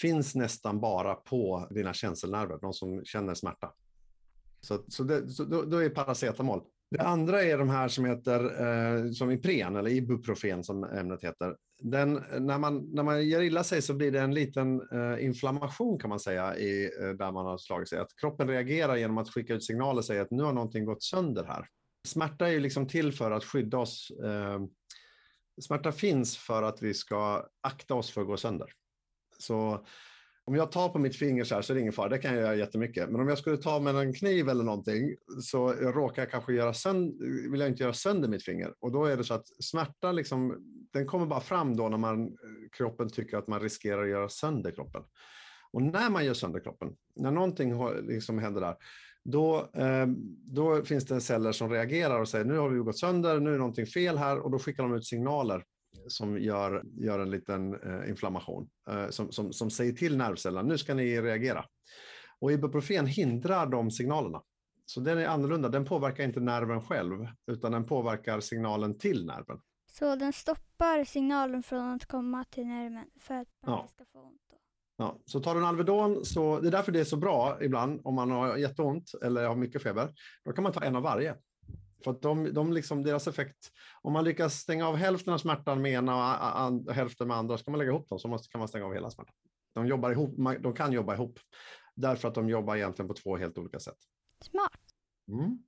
finns 0.00 0.34
nästan 0.34 0.80
bara 0.80 1.14
på 1.14 1.68
dina 1.70 1.94
känselnerver, 1.94 2.58
de 2.60 2.72
som 2.72 3.04
känner 3.04 3.34
smärta. 3.34 3.72
Så, 4.60 4.84
så, 4.88 5.02
det, 5.02 5.28
så 5.28 5.44
då, 5.44 5.62
då, 5.62 5.76
är 5.76 5.88
paracetamol. 5.88 6.62
Det 6.90 7.00
andra 7.00 7.42
är 7.42 7.58
de 7.58 7.68
här 7.68 7.88
som 7.88 8.04
heter 8.04 8.44
eh, 8.44 9.10
som 9.10 9.30
Ipren 9.30 9.76
eller 9.76 9.90
Ibuprofen 9.90 10.64
som 10.64 10.84
ämnet 10.84 11.24
heter. 11.24 11.56
Den, 11.82 12.24
när, 12.38 12.58
man, 12.58 12.90
när 12.92 13.02
man 13.02 13.28
gör 13.28 13.42
illa 13.42 13.64
sig 13.64 13.82
så 13.82 13.94
blir 13.94 14.12
det 14.12 14.20
en 14.20 14.34
liten 14.34 14.80
eh, 14.92 15.24
inflammation 15.24 15.98
kan 15.98 16.10
man 16.10 16.20
säga 16.20 16.56
i, 16.56 16.84
eh, 16.84 17.08
där 17.08 17.32
man 17.32 17.46
har 17.46 17.58
slagit 17.58 17.88
sig. 17.88 17.98
Att 17.98 18.16
kroppen 18.20 18.48
reagerar 18.48 18.96
genom 18.96 19.18
att 19.18 19.30
skicka 19.30 19.54
ut 19.54 19.64
signaler 19.64 19.98
och 19.98 20.04
säga 20.04 20.22
att 20.22 20.30
nu 20.30 20.42
har 20.42 20.52
någonting 20.52 20.84
gått 20.84 21.02
sönder 21.02 21.44
här. 21.44 21.66
Smärta 22.08 22.48
är 22.48 22.52
ju 22.52 22.60
liksom 22.60 22.88
till 22.88 23.12
för 23.12 23.30
att 23.30 23.44
skydda 23.44 23.78
oss. 23.78 24.10
Eh, 24.24 24.60
smärta 25.60 25.92
finns 25.92 26.36
för 26.36 26.62
att 26.62 26.82
vi 26.82 26.94
ska 26.94 27.46
akta 27.60 27.94
oss 27.94 28.10
för 28.10 28.20
att 28.20 28.26
gå 28.26 28.36
sönder. 28.36 28.72
Så 29.38 29.86
om 30.46 30.54
jag 30.54 30.72
tar 30.72 30.88
på 30.88 30.98
mitt 30.98 31.16
finger 31.16 31.44
så 31.44 31.54
här 31.54 31.62
så 31.62 31.72
är 31.72 31.74
det 31.74 31.80
ingen 31.80 31.92
fara, 31.92 32.08
det 32.08 32.18
kan 32.18 32.34
jag 32.34 32.42
göra 32.42 32.54
jättemycket. 32.54 33.10
Men 33.10 33.20
om 33.20 33.28
jag 33.28 33.38
skulle 33.38 33.56
ta 33.56 33.80
med 33.80 33.96
en 33.96 34.14
kniv 34.14 34.48
eller 34.48 34.64
någonting 34.64 35.16
så 35.42 35.72
råkar 35.72 36.22
jag 36.22 36.30
kanske 36.30 36.52
göra 36.52 36.74
sönder, 36.74 37.50
vill 37.50 37.60
jag 37.60 37.68
inte 37.68 37.82
göra 37.82 37.92
sönder 37.92 38.28
mitt 38.28 38.44
finger. 38.44 38.74
Och 38.80 38.92
då 38.92 39.04
är 39.04 39.16
det 39.16 39.24
så 39.24 39.34
att 39.34 39.46
smärta 39.64 40.12
liksom, 40.12 40.56
den 40.92 41.06
kommer 41.06 41.26
bara 41.26 41.40
fram 41.40 41.76
då 41.76 41.88
när 41.88 41.98
man, 41.98 42.36
kroppen 42.76 43.10
tycker 43.10 43.36
att 43.36 43.48
man 43.48 43.60
riskerar 43.60 44.02
att 44.02 44.08
göra 44.08 44.28
sönder 44.28 44.70
kroppen. 44.70 45.02
Och 45.72 45.82
när 45.82 46.10
man 46.10 46.24
gör 46.24 46.34
sönder 46.34 46.60
kroppen, 46.60 46.96
när 47.16 47.30
någonting 47.30 47.74
liksom 48.08 48.38
händer 48.38 48.60
där, 48.60 48.76
då, 49.24 49.70
eh, 49.74 50.06
då 50.44 50.84
finns 50.84 51.04
det 51.04 51.20
celler 51.20 51.52
som 51.52 51.70
reagerar 51.70 52.20
och 52.20 52.28
säger 52.28 52.44
nu 52.44 52.58
har 52.58 52.68
vi 52.68 52.78
gått 52.78 52.98
sönder, 52.98 53.40
nu 53.40 53.54
är 53.54 53.58
någonting 53.58 53.86
fel 53.86 54.18
här 54.18 54.38
och 54.38 54.50
då 54.50 54.58
skickar 54.58 54.82
de 54.82 54.94
ut 54.94 55.06
signaler 55.06 55.64
som 56.08 56.38
gör, 56.38 56.82
gör 56.96 57.18
en 57.18 57.30
liten 57.30 57.74
eh, 57.74 58.10
inflammation 58.10 58.68
eh, 58.90 59.08
som, 59.08 59.32
som, 59.32 59.52
som 59.52 59.70
säger 59.70 59.92
till 59.92 60.16
nervcellerna, 60.16 60.68
nu 60.68 60.78
ska 60.78 60.94
ni 60.94 61.20
reagera. 61.20 61.64
Och 62.40 62.52
ibuprofen 62.52 63.06
hindrar 63.06 63.66
de 63.66 63.90
signalerna. 63.90 64.42
Så 64.86 65.00
den 65.00 65.18
är 65.18 65.26
annorlunda, 65.26 65.68
den 65.68 65.84
påverkar 65.84 66.24
inte 66.24 66.40
nerven 66.40 66.82
själv, 66.82 67.26
utan 67.46 67.72
den 67.72 67.86
påverkar 67.86 68.40
signalen 68.40 68.98
till 68.98 69.26
nerven. 69.26 69.60
Så 69.86 70.16
den 70.16 70.32
stoppar 70.32 71.04
signalen 71.04 71.62
från 71.62 71.94
att 71.94 72.06
komma 72.06 72.44
till 72.44 72.66
nerven 72.66 73.04
för 73.20 73.34
att 73.34 73.48
man 73.66 73.74
ja. 73.74 73.88
ska 73.88 74.04
få 74.12 74.22
ont? 74.22 74.40
Då. 74.50 74.56
Ja, 74.96 75.18
så 75.24 75.40
tar 75.40 75.54
du 75.54 75.60
en 75.60 75.66
Alvedon, 75.66 76.24
så, 76.24 76.60
det 76.60 76.68
är 76.68 76.72
därför 76.72 76.92
det 76.92 77.00
är 77.00 77.04
så 77.04 77.16
bra 77.16 77.58
ibland 77.62 78.00
om 78.04 78.14
man 78.14 78.30
har 78.30 78.56
jätteont 78.56 79.10
eller 79.24 79.46
har 79.48 79.56
mycket 79.56 79.82
feber. 79.82 80.14
Då 80.44 80.52
kan 80.52 80.62
man 80.62 80.72
ta 80.72 80.84
en 80.84 80.96
av 80.96 81.02
varje. 81.02 81.36
För 82.04 82.10
att 82.10 82.22
de, 82.22 82.54
de 82.54 82.72
liksom, 82.72 83.02
deras 83.02 83.28
effekt, 83.28 83.72
om 84.02 84.12
man 84.12 84.24
lyckas 84.24 84.54
stänga 84.54 84.88
av 84.88 84.96
hälften 84.96 85.34
av 85.34 85.38
smärtan 85.38 85.82
med 85.82 85.92
ena 85.92 86.66
och 86.66 86.94
hälften 86.94 87.28
med 87.28 87.36
andra, 87.36 87.58
ska 87.58 87.70
man 87.70 87.78
lägga 87.78 87.90
ihop 87.90 88.08
dem 88.08 88.18
så 88.18 88.28
måste, 88.28 88.48
kan 88.48 88.58
man 88.58 88.68
stänga 88.68 88.86
av 88.86 88.94
hela 88.94 89.10
smärtan. 89.10 89.34
De, 89.74 89.86
jobbar 89.86 90.10
ihop, 90.10 90.34
de 90.60 90.74
kan 90.74 90.92
jobba 90.92 91.14
ihop, 91.14 91.38
därför 91.94 92.28
att 92.28 92.34
de 92.34 92.48
jobbar 92.48 92.76
egentligen 92.76 93.08
på 93.08 93.14
två 93.14 93.36
helt 93.36 93.58
olika 93.58 93.78
sätt. 93.78 93.98
Smart. 94.44 94.80
Mm. 95.32 95.58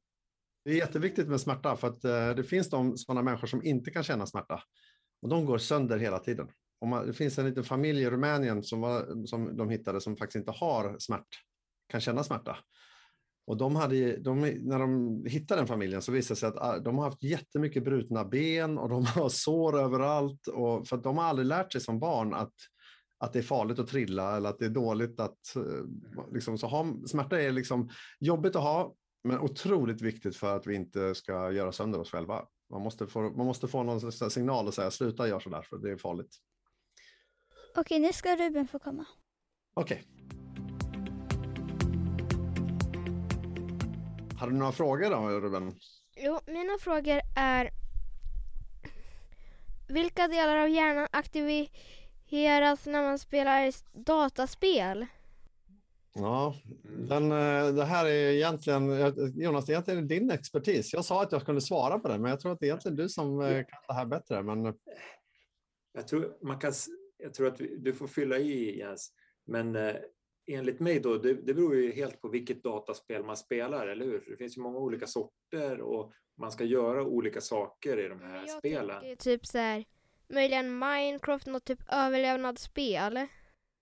Det 0.64 0.70
är 0.70 0.76
jätteviktigt 0.76 1.28
med 1.28 1.40
smärta, 1.40 1.76
för 1.76 1.88
att 1.88 2.04
uh, 2.04 2.36
det 2.36 2.44
finns 2.44 2.70
de 2.70 2.96
sådana 2.96 3.22
människor 3.22 3.46
som 3.46 3.64
inte 3.64 3.90
kan 3.90 4.02
känna 4.02 4.26
smärta. 4.26 4.62
Och 5.22 5.28
de 5.28 5.46
går 5.46 5.58
sönder 5.58 5.98
hela 5.98 6.18
tiden. 6.18 6.48
Och 6.80 6.88
man, 6.88 7.06
det 7.06 7.12
finns 7.12 7.38
en 7.38 7.46
liten 7.46 7.64
familj 7.64 8.02
i 8.02 8.10
Rumänien 8.10 8.62
som, 8.62 8.80
var, 8.80 9.26
som 9.26 9.56
de 9.56 9.70
hittade 9.70 10.00
som 10.00 10.16
faktiskt 10.16 10.36
inte 10.36 10.50
har 10.50 10.96
smärt, 10.98 11.28
kan 11.88 12.00
känna 12.00 12.24
smärta. 12.24 12.58
Och 13.48 13.56
de 13.56 13.76
hade, 13.76 14.16
de, 14.16 14.40
när 14.40 14.78
de 14.78 15.22
hittade 15.26 15.60
den 15.60 15.66
familjen 15.66 16.02
så 16.02 16.12
visade 16.12 16.34
det 16.34 16.40
sig 16.40 16.48
att 16.48 16.56
ah, 16.56 16.78
de 16.78 16.98
har 16.98 17.04
haft 17.04 17.22
jättemycket 17.22 17.84
brutna 17.84 18.24
ben 18.24 18.78
och 18.78 18.88
de 18.88 19.04
har 19.14 19.28
sår 19.28 19.80
överallt. 19.80 20.46
Och, 20.46 20.88
för 20.88 20.96
att 20.96 21.02
de 21.02 21.18
har 21.18 21.24
aldrig 21.24 21.46
lärt 21.46 21.72
sig 21.72 21.80
som 21.80 21.98
barn 21.98 22.34
att, 22.34 22.52
att 23.18 23.32
det 23.32 23.38
är 23.38 23.42
farligt 23.42 23.78
att 23.78 23.88
trilla 23.88 24.36
eller 24.36 24.48
att 24.48 24.58
det 24.58 24.64
är 24.64 24.70
dåligt 24.70 25.20
att... 25.20 25.56
Eh, 25.56 26.32
liksom, 26.32 26.58
så 26.58 26.66
ha, 26.66 26.86
smärta 27.06 27.40
är 27.40 27.52
liksom 27.52 27.90
jobbigt 28.20 28.56
att 28.56 28.62
ha, 28.62 28.94
men 29.24 29.38
otroligt 29.38 30.00
viktigt 30.00 30.36
för 30.36 30.56
att 30.56 30.66
vi 30.66 30.74
inte 30.74 31.14
ska 31.14 31.52
göra 31.52 31.72
sönder 31.72 32.00
oss 32.00 32.10
själva. 32.10 32.44
Man 32.70 32.82
måste 32.82 33.06
få, 33.06 33.20
man 33.20 33.46
måste 33.46 33.68
få 33.68 33.82
någon 33.82 34.12
signal 34.12 34.66
och 34.66 34.74
säga 34.74 34.90
sluta 34.90 35.28
göra 35.28 35.40
sådär 35.40 35.62
för 35.62 35.78
det 35.78 35.90
är 35.90 35.96
farligt. 35.96 36.36
Okej, 37.76 37.98
nu 37.98 38.12
ska 38.12 38.36
Ruben 38.36 38.68
få 38.68 38.78
komma. 38.78 39.04
Okej. 39.74 40.04
Har 44.38 44.48
du 44.48 44.54
några 44.54 44.72
frågor 44.72 45.10
då, 45.10 45.40
Ruben? 45.40 45.74
Jo, 46.16 46.38
mina 46.46 46.78
frågor 46.80 47.20
är 47.36 47.70
vilka 49.88 50.28
delar 50.28 50.56
av 50.56 50.68
hjärnan 50.68 51.08
aktiveras 51.12 52.86
när 52.86 53.02
man 53.02 53.18
spelar 53.18 53.72
dataspel? 54.04 55.06
Ja, 56.14 56.54
den, 57.08 57.32
eh, 57.32 57.74
det 57.74 57.84
här 57.84 58.06
är 58.06 58.30
egentligen, 58.32 59.14
Jonas, 59.34 59.70
egentligen 59.70 60.04
är 60.04 60.08
din 60.08 60.30
expertis. 60.30 60.92
Jag 60.92 61.04
sa 61.04 61.22
att 61.22 61.32
jag 61.32 61.46
kunde 61.46 61.60
svara 61.60 61.98
på 61.98 62.08
det, 62.08 62.18
men 62.18 62.30
jag 62.30 62.40
tror 62.40 62.52
att 62.52 62.60
det 62.60 62.66
är 62.66 62.68
egentligen 62.68 62.96
du 62.96 63.08
som 63.08 63.40
eh, 63.40 63.64
kan 63.64 63.80
det 63.88 63.94
här 63.94 64.06
bättre. 64.06 64.42
Men... 64.42 64.74
Jag, 65.92 66.08
tror, 66.08 66.36
man 66.42 66.58
kan, 66.58 66.72
jag 67.16 67.34
tror 67.34 67.46
att 67.46 67.58
du 67.78 67.94
får 67.94 68.06
fylla 68.06 68.38
i, 68.38 68.78
Jens. 68.78 69.12
Men 69.46 69.76
eh, 69.76 69.94
enligt 70.48 70.80
mig 70.80 71.00
då, 71.00 71.18
det, 71.18 71.34
det 71.34 71.54
beror 71.54 71.76
ju 71.76 71.92
helt 71.92 72.20
på 72.20 72.28
vilket 72.28 72.62
dataspel 72.62 73.24
man 73.24 73.36
spelar, 73.36 73.86
eller 73.86 74.04
hur? 74.04 74.20
För 74.20 74.30
det 74.30 74.36
finns 74.36 74.56
ju 74.56 74.60
många 74.60 74.78
olika 74.78 75.06
sorter 75.06 75.80
och 75.80 76.12
man 76.36 76.52
ska 76.52 76.64
göra 76.64 77.04
olika 77.04 77.40
saker 77.40 77.98
i 77.98 78.08
de 78.08 78.20
här 78.20 78.44
jag 78.46 78.58
spelen. 78.58 79.08
Jag 79.08 79.18
typ 79.18 79.46
så 79.46 79.58
här, 79.58 79.84
möjligen 80.28 80.78
Minecraft, 80.78 81.46
något 81.46 81.64
typ 81.64 81.80
överlevnadsspel. 81.88 83.26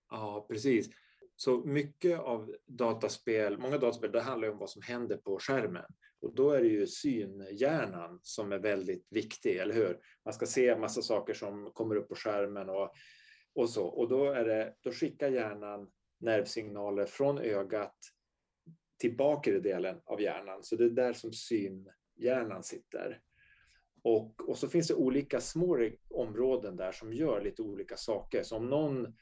Ja, 0.09 0.45
precis. 0.49 0.89
Så 1.35 1.57
mycket 1.57 2.19
av 2.19 2.55
dataspel, 2.65 3.57
många 3.57 3.77
dataspel, 3.77 4.11
det 4.11 4.21
handlar 4.21 4.47
ju 4.47 4.51
om 4.51 4.59
vad 4.59 4.69
som 4.69 4.81
händer 4.81 5.17
på 5.17 5.39
skärmen. 5.39 5.85
Och 6.21 6.35
då 6.35 6.51
är 6.51 6.61
det 6.61 6.67
ju 6.67 6.87
synhjärnan 6.87 8.19
som 8.21 8.51
är 8.51 8.59
väldigt 8.59 9.07
viktig, 9.09 9.57
eller 9.57 9.75
hur? 9.75 9.99
Man 10.25 10.33
ska 10.33 10.45
se 10.45 10.75
massa 10.75 11.01
saker 11.01 11.33
som 11.33 11.71
kommer 11.73 11.95
upp 11.95 12.09
på 12.09 12.15
skärmen 12.15 12.69
och, 12.69 12.93
och 13.55 13.69
så. 13.69 13.85
Och 13.85 14.09
då, 14.09 14.31
är 14.31 14.45
det, 14.45 14.73
då 14.81 14.91
skickar 14.91 15.29
hjärnan 15.29 15.89
nervsignaler 16.17 17.05
från 17.05 17.37
ögat 17.37 17.95
till 18.97 19.17
bakre 19.17 19.59
delen 19.59 20.01
av 20.05 20.21
hjärnan. 20.21 20.63
Så 20.63 20.75
det 20.75 20.85
är 20.85 20.89
där 20.89 21.13
som 21.13 21.33
synhjärnan 21.33 22.63
sitter. 22.63 23.21
Och, 24.03 24.49
och 24.49 24.57
så 24.57 24.67
finns 24.67 24.87
det 24.87 24.93
olika 24.93 25.41
små 25.41 25.89
områden 26.09 26.75
där 26.75 26.91
som 26.91 27.13
gör 27.13 27.41
lite 27.41 27.61
olika 27.61 27.97
saker. 27.97 28.43
Så 28.43 28.57
om 28.57 28.69
någon 28.69 29.15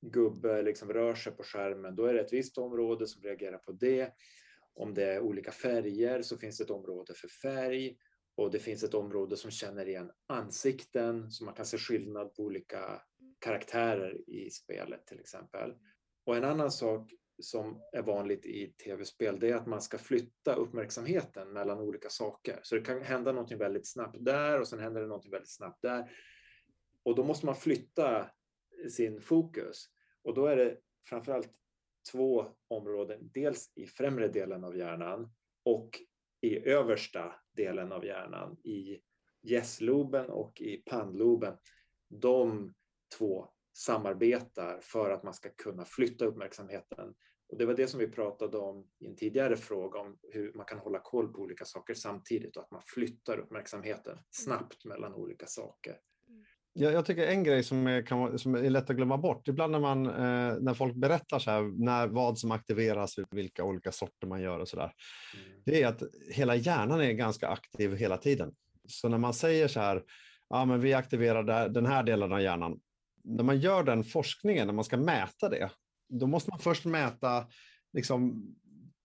gubbe 0.00 0.62
liksom 0.62 0.92
rör 0.92 1.14
sig 1.14 1.32
på 1.32 1.42
skärmen, 1.42 1.96
då 1.96 2.04
är 2.04 2.14
det 2.14 2.20
ett 2.20 2.32
visst 2.32 2.58
område 2.58 3.06
som 3.06 3.22
reagerar 3.22 3.58
på 3.58 3.72
det. 3.72 4.12
Om 4.74 4.94
det 4.94 5.04
är 5.04 5.20
olika 5.20 5.52
färger 5.52 6.22
så 6.22 6.36
finns 6.36 6.58
det 6.58 6.64
ett 6.64 6.70
område 6.70 7.14
för 7.14 7.28
färg 7.28 7.96
och 8.36 8.50
det 8.50 8.58
finns 8.58 8.82
ett 8.82 8.94
område 8.94 9.36
som 9.36 9.50
känner 9.50 9.88
igen 9.88 10.10
ansikten 10.26 11.30
så 11.30 11.44
man 11.44 11.54
kan 11.54 11.66
se 11.66 11.78
skillnad 11.78 12.34
på 12.34 12.42
olika 12.42 13.02
karaktärer 13.38 14.30
i 14.30 14.50
spelet 14.50 15.06
till 15.06 15.20
exempel. 15.20 15.74
Och 16.24 16.36
en 16.36 16.44
annan 16.44 16.70
sak 16.70 17.12
som 17.38 17.82
är 17.92 18.02
vanligt 18.02 18.46
i 18.46 18.66
tv-spel 18.66 19.38
det 19.40 19.50
är 19.50 19.54
att 19.54 19.66
man 19.66 19.80
ska 19.80 19.98
flytta 19.98 20.54
uppmärksamheten 20.54 21.52
mellan 21.52 21.80
olika 21.80 22.08
saker. 22.08 22.60
Så 22.62 22.74
det 22.74 22.80
kan 22.80 23.02
hända 23.02 23.32
någonting 23.32 23.58
väldigt 23.58 23.86
snabbt 23.86 24.16
där 24.20 24.60
och 24.60 24.68
sen 24.68 24.78
händer 24.78 25.00
det 25.00 25.06
någonting 25.06 25.30
väldigt 25.30 25.54
snabbt 25.56 25.82
där. 25.82 26.10
Och 27.02 27.14
då 27.14 27.24
måste 27.24 27.46
man 27.46 27.54
flytta 27.54 28.30
sin 28.90 29.20
fokus. 29.20 29.86
Och 30.22 30.34
då 30.34 30.46
är 30.46 30.56
det 30.56 30.78
framförallt 31.08 31.50
två 32.12 32.46
områden. 32.68 33.30
Dels 33.34 33.72
i 33.74 33.86
främre 33.86 34.28
delen 34.28 34.64
av 34.64 34.76
hjärnan 34.76 35.32
och 35.62 36.00
i 36.40 36.68
översta 36.68 37.34
delen 37.52 37.92
av 37.92 38.04
hjärnan, 38.04 38.56
i 38.64 39.00
gässloben 39.42 40.30
och 40.30 40.60
i 40.60 40.76
pannloben. 40.76 41.56
De 42.08 42.74
två 43.18 43.48
samarbetar 43.76 44.78
för 44.82 45.10
att 45.10 45.22
man 45.22 45.34
ska 45.34 45.48
kunna 45.48 45.84
flytta 45.84 46.24
uppmärksamheten. 46.24 47.14
Och 47.48 47.58
det 47.58 47.66
var 47.66 47.74
det 47.74 47.86
som 47.86 48.00
vi 48.00 48.08
pratade 48.08 48.58
om 48.58 48.86
i 49.00 49.06
en 49.06 49.16
tidigare 49.16 49.56
fråga 49.56 50.00
om 50.00 50.18
hur 50.32 50.52
man 50.54 50.66
kan 50.66 50.78
hålla 50.78 50.98
koll 50.98 51.32
på 51.32 51.38
olika 51.38 51.64
saker 51.64 51.94
samtidigt 51.94 52.56
och 52.56 52.62
att 52.62 52.70
man 52.70 52.82
flyttar 52.86 53.38
uppmärksamheten 53.38 54.18
snabbt 54.30 54.84
mellan 54.84 55.14
olika 55.14 55.46
saker. 55.46 55.96
Jag, 56.72 56.92
jag 56.92 57.06
tycker 57.06 57.26
en 57.26 57.44
grej 57.44 57.62
som 57.62 57.86
är, 57.86 58.06
kan, 58.06 58.38
som 58.38 58.54
är 58.54 58.70
lätt 58.70 58.90
att 58.90 58.96
glömma 58.96 59.18
bort, 59.18 59.48
ibland 59.48 59.72
när, 59.72 59.80
man, 59.80 60.06
eh, 60.06 60.56
när 60.60 60.74
folk 60.74 60.94
berättar 60.94 61.38
så 61.38 61.50
här, 61.50 61.84
när, 61.84 62.06
vad 62.06 62.38
som 62.38 62.50
aktiveras, 62.50 63.14
vilka 63.30 63.64
olika 63.64 63.92
sorter 63.92 64.26
man 64.26 64.42
gör 64.42 64.58
och 64.58 64.68
så 64.68 64.76
där, 64.76 64.92
mm. 65.34 65.62
det 65.64 65.82
är 65.82 65.86
att 65.88 66.02
hela 66.30 66.56
hjärnan 66.56 67.00
är 67.00 67.12
ganska 67.12 67.48
aktiv 67.48 67.94
hela 67.96 68.16
tiden. 68.16 68.54
Så 68.88 69.08
när 69.08 69.18
man 69.18 69.34
säger 69.34 69.68
så 69.68 69.80
här, 69.80 70.02
ja, 70.48 70.64
men 70.64 70.80
vi 70.80 70.94
aktiverar 70.94 71.68
den 71.68 71.86
här 71.86 72.02
delen 72.02 72.32
av 72.32 72.40
hjärnan, 72.40 72.80
när 73.24 73.44
man 73.44 73.60
gör 73.60 73.84
den 73.84 74.04
forskningen, 74.04 74.66
när 74.66 74.74
man 74.74 74.84
ska 74.84 74.96
mäta 74.96 75.48
det, 75.48 75.70
då 76.08 76.26
måste 76.26 76.50
man 76.50 76.58
först 76.58 76.84
mäta 76.84 77.46
liksom, 77.92 78.46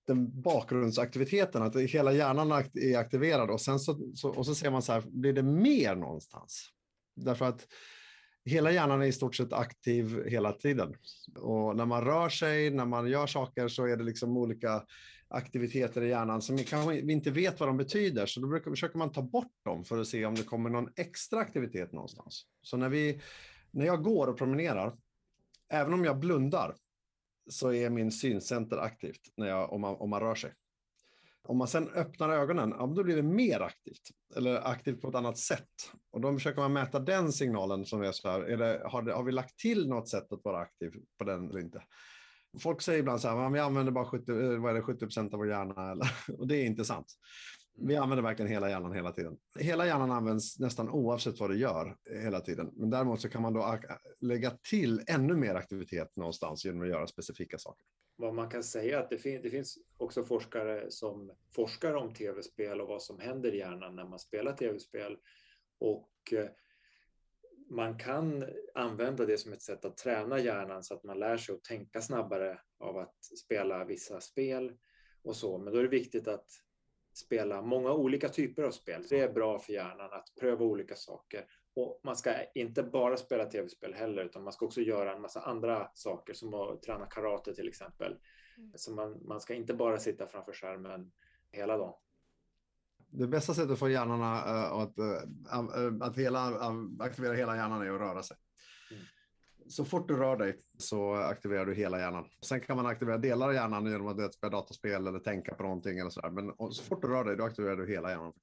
den 0.07 0.41
bakgrundsaktiviteten, 0.41 1.61
att 1.61 1.75
hela 1.75 2.13
hjärnan 2.13 2.51
är 2.73 2.97
aktiverad 2.97 3.49
och 3.49 3.61
sen 3.61 3.79
så, 3.79 4.11
så, 4.15 4.29
och 4.29 4.45
så 4.45 4.55
ser 4.55 4.71
man 4.71 4.81
så 4.81 4.93
här, 4.93 5.03
blir 5.05 5.33
det 5.33 5.43
mer 5.43 5.95
någonstans? 5.95 6.69
Därför 7.15 7.45
att 7.45 7.67
hela 8.45 8.71
hjärnan 8.71 9.01
är 9.01 9.05
i 9.05 9.11
stort 9.11 9.35
sett 9.35 9.53
aktiv 9.53 10.23
hela 10.27 10.51
tiden. 10.51 10.93
Och 11.35 11.75
när 11.75 11.85
man 11.85 12.05
rör 12.05 12.29
sig, 12.29 12.69
när 12.69 12.85
man 12.85 13.07
gör 13.07 13.27
saker 13.27 13.67
så 13.67 13.85
är 13.85 13.97
det 13.97 14.03
liksom 14.03 14.37
olika 14.37 14.83
aktiviteter 15.27 16.01
i 16.01 16.09
hjärnan 16.09 16.41
som 16.41 16.55
vi 16.55 16.63
kanske 16.63 16.99
inte 16.99 17.31
vet 17.31 17.59
vad 17.59 17.69
de 17.69 17.77
betyder. 17.77 18.25
Så 18.25 18.39
då 18.39 18.47
brukar, 18.47 18.71
försöker 18.71 18.97
man 18.97 19.11
ta 19.11 19.21
bort 19.21 19.53
dem 19.65 19.85
för 19.85 20.01
att 20.01 20.07
se 20.07 20.25
om 20.25 20.35
det 20.35 20.43
kommer 20.43 20.69
någon 20.69 20.89
extra 20.95 21.39
aktivitet 21.39 21.93
någonstans. 21.93 22.45
Så 22.61 22.77
när, 22.77 22.89
vi, 22.89 23.21
när 23.71 23.85
jag 23.85 24.03
går 24.03 24.27
och 24.27 24.37
promenerar, 24.37 24.97
även 25.69 25.93
om 25.93 26.05
jag 26.05 26.19
blundar, 26.19 26.75
så 27.49 27.73
är 27.73 27.89
min 27.89 28.11
syncenter 28.11 28.77
aktivt 28.77 29.21
när 29.37 29.47
jag, 29.47 29.73
om, 29.73 29.81
man, 29.81 29.95
om 29.95 30.09
man 30.09 30.21
rör 30.21 30.35
sig. 30.35 30.53
Om 31.43 31.57
man 31.57 31.67
sen 31.67 31.89
öppnar 31.89 32.29
ögonen, 32.29 32.73
ja, 32.77 32.85
då 32.85 33.03
blir 33.03 33.15
det 33.15 33.23
mer 33.23 33.59
aktivt, 33.59 34.01
eller 34.35 34.67
aktivt 34.67 35.01
på 35.01 35.09
ett 35.09 35.15
annat 35.15 35.37
sätt. 35.37 35.69
Och 36.11 36.21
då 36.21 36.33
försöker 36.33 36.61
man 36.61 36.73
mäta 36.73 36.99
den 36.99 37.31
signalen 37.31 37.85
som 37.85 38.01
är 38.01 38.11
så 38.11 38.29
här, 38.29 38.41
är 38.41 38.57
det, 38.57 38.81
har, 38.85 39.01
det, 39.01 39.13
har 39.13 39.23
vi 39.23 39.31
lagt 39.31 39.59
till 39.59 39.87
något 39.87 40.09
sätt 40.09 40.33
att 40.33 40.43
vara 40.43 40.59
aktiv 40.59 40.91
på 41.17 41.23
den 41.23 41.49
eller 41.49 41.59
inte? 41.59 41.83
Folk 42.59 42.81
säger 42.81 42.99
ibland 42.99 43.21
så 43.21 43.27
här, 43.27 43.49
vi 43.49 43.59
använder 43.59 43.91
bara 43.91 44.05
70, 44.05 44.31
eh, 44.31 44.61
vad 44.61 44.71
är 44.71 44.75
det, 44.75 44.81
70 44.81 44.99
procent 44.99 45.33
av 45.33 45.39
vår 45.39 45.49
hjärna, 45.49 45.91
eller, 45.91 46.11
och 46.37 46.47
det 46.47 46.55
är 46.55 46.65
inte 46.65 46.85
sant. 46.85 47.07
Vi 47.81 47.95
använder 47.95 48.23
verkligen 48.23 48.51
hela 48.51 48.69
hjärnan 48.69 48.93
hela 48.93 49.11
tiden. 49.11 49.37
Hela 49.59 49.85
hjärnan 49.85 50.11
används 50.11 50.59
nästan 50.59 50.89
oavsett 50.89 51.39
vad 51.39 51.49
du 51.49 51.57
gör 51.57 51.95
eh, 52.11 52.21
hela 52.21 52.39
tiden. 52.39 52.71
Men 52.73 52.89
däremot 52.89 53.21
så 53.21 53.29
kan 53.29 53.41
man 53.41 53.53
då 53.53 53.59
ah, 53.59 53.73
ah, 53.73 53.97
lägga 54.19 54.51
till 54.69 55.03
ännu 55.07 55.35
mer 55.35 55.55
aktivitet 55.55 56.15
någonstans 56.15 56.65
genom 56.65 56.81
att 56.81 56.87
göra 56.87 57.07
specifika 57.07 57.57
saker 57.57 57.85
vad 58.19 58.33
man 58.33 58.49
kan 58.49 58.63
säga 58.63 58.99
att 58.99 59.09
det, 59.09 59.17
fin 59.17 59.41
det 59.41 59.49
finns 59.49 59.77
också 59.97 60.25
forskare 60.25 60.91
som 60.91 61.31
forskar 61.55 61.93
om 61.93 62.13
tv-spel 62.13 62.81
och 62.81 62.87
vad 62.87 63.01
som 63.01 63.19
händer 63.19 63.53
i 63.53 63.57
hjärnan 63.57 63.95
när 63.95 64.05
man 64.05 64.19
spelar 64.19 64.53
tv-spel. 64.53 65.17
Och 65.79 66.33
eh, 66.33 66.49
man 67.69 67.97
kan 67.97 68.45
använda 68.73 69.25
det 69.25 69.37
som 69.37 69.53
ett 69.53 69.61
sätt 69.61 69.85
att 69.85 69.97
träna 69.97 70.39
hjärnan 70.39 70.83
så 70.83 70.93
att 70.93 71.03
man 71.03 71.19
lär 71.19 71.37
sig 71.37 71.55
att 71.55 71.63
tänka 71.63 72.01
snabbare 72.01 72.59
av 72.79 72.97
att 72.97 73.15
spela 73.45 73.85
vissa 73.85 74.21
spel 74.21 74.73
och 75.23 75.35
så. 75.35 75.57
Men 75.57 75.73
då 75.73 75.79
är 75.79 75.83
det 75.83 75.89
viktigt 75.89 76.27
att 76.27 76.47
spela 77.19 77.61
många 77.61 77.91
olika 77.91 78.29
typer 78.29 78.63
av 78.63 78.71
spel. 78.71 79.03
Det 79.09 79.19
är 79.19 79.33
bra 79.33 79.59
för 79.59 79.73
hjärnan 79.73 80.13
att 80.13 80.33
pröva 80.39 80.65
olika 80.65 80.95
saker 80.95 81.45
och 81.75 81.99
man 82.03 82.15
ska 82.15 82.33
inte 82.55 82.83
bara 82.83 83.17
spela 83.17 83.45
tv-spel 83.45 83.93
heller, 83.93 84.25
utan 84.25 84.43
man 84.43 84.53
ska 84.53 84.65
också 84.65 84.81
göra 84.81 85.15
en 85.15 85.21
massa 85.21 85.41
andra 85.41 85.91
saker, 85.93 86.33
som 86.33 86.53
att 86.53 86.81
träna 86.81 87.05
karate 87.05 87.55
till 87.55 87.67
exempel. 87.67 88.17
Mm. 88.57 88.71
Så 88.75 88.91
man, 88.91 89.27
man 89.27 89.41
ska 89.41 89.53
inte 89.53 89.73
bara 89.73 89.99
sitta 89.99 90.27
framför 90.27 90.53
skärmen 90.53 91.11
hela 91.51 91.77
dagen. 91.77 91.93
Det 93.11 93.27
bästa 93.27 93.53
sättet 93.53 93.71
att 93.71 93.79
få 93.79 93.89
hjärnan 93.89 94.21
uh, 94.21 94.73
att, 94.73 94.99
uh, 94.99 96.07
att 96.07 96.17
hela, 96.17 96.49
uh, 96.49 96.73
aktivera 96.99 97.33
hela 97.33 97.55
hjärnan 97.55 97.81
är 97.81 97.91
att 97.91 98.01
röra 98.01 98.23
sig. 98.23 98.37
Så 99.69 99.85
fort 99.85 100.07
du 100.07 100.17
rör 100.17 100.37
dig 100.37 100.57
så 100.77 101.13
aktiverar 101.13 101.65
du 101.65 101.73
hela 101.73 101.99
hjärnan. 101.99 102.25
Sen 102.45 102.61
kan 102.61 102.77
man 102.77 102.85
aktivera 102.85 103.17
delar 103.17 103.47
av 103.47 103.53
hjärnan 103.53 103.85
genom 103.85 104.07
att 104.07 104.33
spela 104.33 104.51
dataspel 104.51 105.07
eller 105.07 105.19
tänka 105.19 105.55
på 105.55 105.63
någonting 105.63 105.99
eller 105.99 106.09
så 106.09 106.21
där. 106.21 106.29
Men 106.29 106.71
så 106.71 106.83
fort 106.83 107.01
du 107.01 107.07
rör 107.07 107.23
dig, 107.23 107.35
då 107.35 107.43
aktiverar 107.43 107.75
du 107.75 107.87
hela 107.87 108.09
hjärnan. 108.09 108.33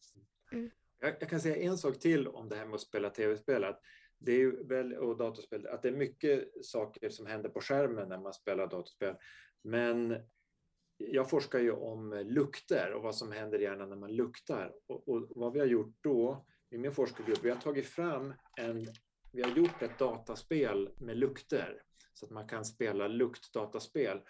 Mm. 0.52 0.70
Jag, 1.00 1.14
jag, 1.20 1.28
kan 1.28 1.40
säga 1.40 1.56
en 1.56 1.78
sak 1.78 1.98
till 1.98 2.28
om 2.28 2.48
det 2.48 2.56
här 2.56 2.66
med 2.66 2.74
att 2.74 2.80
spela 2.80 3.10
tv-spel. 3.10 3.64
Det 4.18 4.32
är 4.32 4.68
väl, 4.68 4.94
och 4.94 5.16
datorspel, 5.16 5.66
att 5.66 5.82
det 5.82 5.88
är 5.88 5.92
mycket 5.92 6.64
saker 6.64 7.08
som 7.08 7.26
händer 7.26 7.48
på 7.48 7.60
skärmen 7.60 8.08
när 8.08 8.18
man 8.18 8.34
spelar 8.34 8.66
datorspel. 8.66 9.14
Men 9.62 10.16
jag 10.96 11.30
forskar 11.30 11.58
ju 11.58 11.70
om 11.70 12.24
lukter 12.26 12.92
och 12.92 13.02
vad 13.02 13.14
som 13.14 13.32
händer 13.32 13.58
i 13.58 13.62
hjärnan 13.62 13.88
när 13.88 13.96
man 13.96 14.12
luktar. 14.12 14.72
Och, 14.86 15.08
och 15.08 15.26
vad 15.30 15.52
vi 15.52 15.58
har 15.58 15.66
gjort 15.66 15.94
då 16.00 16.46
i 16.70 16.78
min 16.78 16.92
forskargrupp, 16.92 17.44
vi 17.44 17.50
har 17.50 17.56
tagit 17.56 17.86
fram 17.86 18.34
en, 18.58 18.86
vi 19.36 19.42
har 19.42 19.50
gjort 19.50 19.82
ett 19.82 19.98
dataspel 19.98 20.90
med 20.96 21.16
lukter 21.16 21.82
så 22.14 22.26
att 22.26 22.32
man 22.32 22.48
kan 22.48 22.64
spela 22.64 23.08
luktdataspel. 23.08 24.20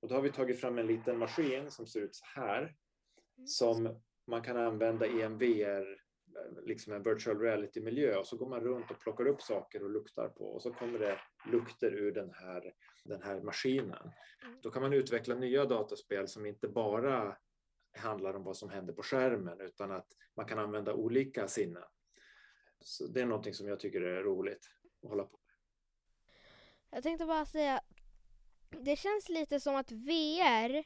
Och 0.00 0.08
då 0.08 0.14
har 0.14 0.22
vi 0.22 0.32
tagit 0.32 0.60
fram 0.60 0.78
en 0.78 0.86
liten 0.86 1.18
maskin 1.18 1.70
som 1.70 1.86
ser 1.86 2.00
ut 2.00 2.14
så 2.14 2.24
här 2.40 2.60
mm. 2.62 3.46
som 3.46 4.00
man 4.26 4.42
kan 4.42 4.56
använda 4.56 5.06
i 5.06 5.22
en 5.22 5.38
VR 5.38 6.04
liksom 6.62 6.92
en 6.92 7.02
virtual 7.02 7.38
reality-miljö 7.38 8.16
och 8.16 8.26
så 8.26 8.36
går 8.36 8.48
man 8.48 8.60
runt 8.60 8.90
och 8.90 9.00
plockar 9.00 9.26
upp 9.26 9.42
saker 9.42 9.82
och 9.82 9.90
luktar 9.90 10.28
på 10.28 10.44
och 10.44 10.62
så 10.62 10.72
kommer 10.72 10.98
det 10.98 11.18
lukter 11.52 11.94
ur 11.94 12.12
den 12.12 12.30
här, 12.34 12.74
den 13.04 13.22
här 13.22 13.40
maskinen. 13.40 14.10
Mm. 14.44 14.60
Då 14.62 14.70
kan 14.70 14.82
man 14.82 14.92
utveckla 14.92 15.34
nya 15.34 15.64
dataspel 15.64 16.28
som 16.28 16.46
inte 16.46 16.68
bara 16.68 17.36
handlar 17.98 18.34
om 18.34 18.44
vad 18.44 18.56
som 18.56 18.70
händer 18.70 18.92
på 18.92 19.02
skärmen 19.02 19.60
utan 19.60 19.90
att 19.90 20.08
man 20.36 20.46
kan 20.46 20.58
använda 20.58 20.94
olika 20.94 21.48
sinnen. 21.48 21.82
Så 22.80 23.06
det 23.06 23.20
är 23.20 23.26
någonting 23.26 23.54
som 23.54 23.68
jag 23.68 23.80
tycker 23.80 24.00
är 24.00 24.22
roligt 24.22 24.70
att 25.02 25.08
hålla 25.08 25.24
på 25.24 25.36
med. 25.36 25.54
Jag 26.90 27.02
tänkte 27.02 27.26
bara 27.26 27.46
säga, 27.46 27.80
det 28.70 28.96
känns 28.96 29.28
lite 29.28 29.60
som 29.60 29.76
att 29.76 29.92
VR, 29.92 30.84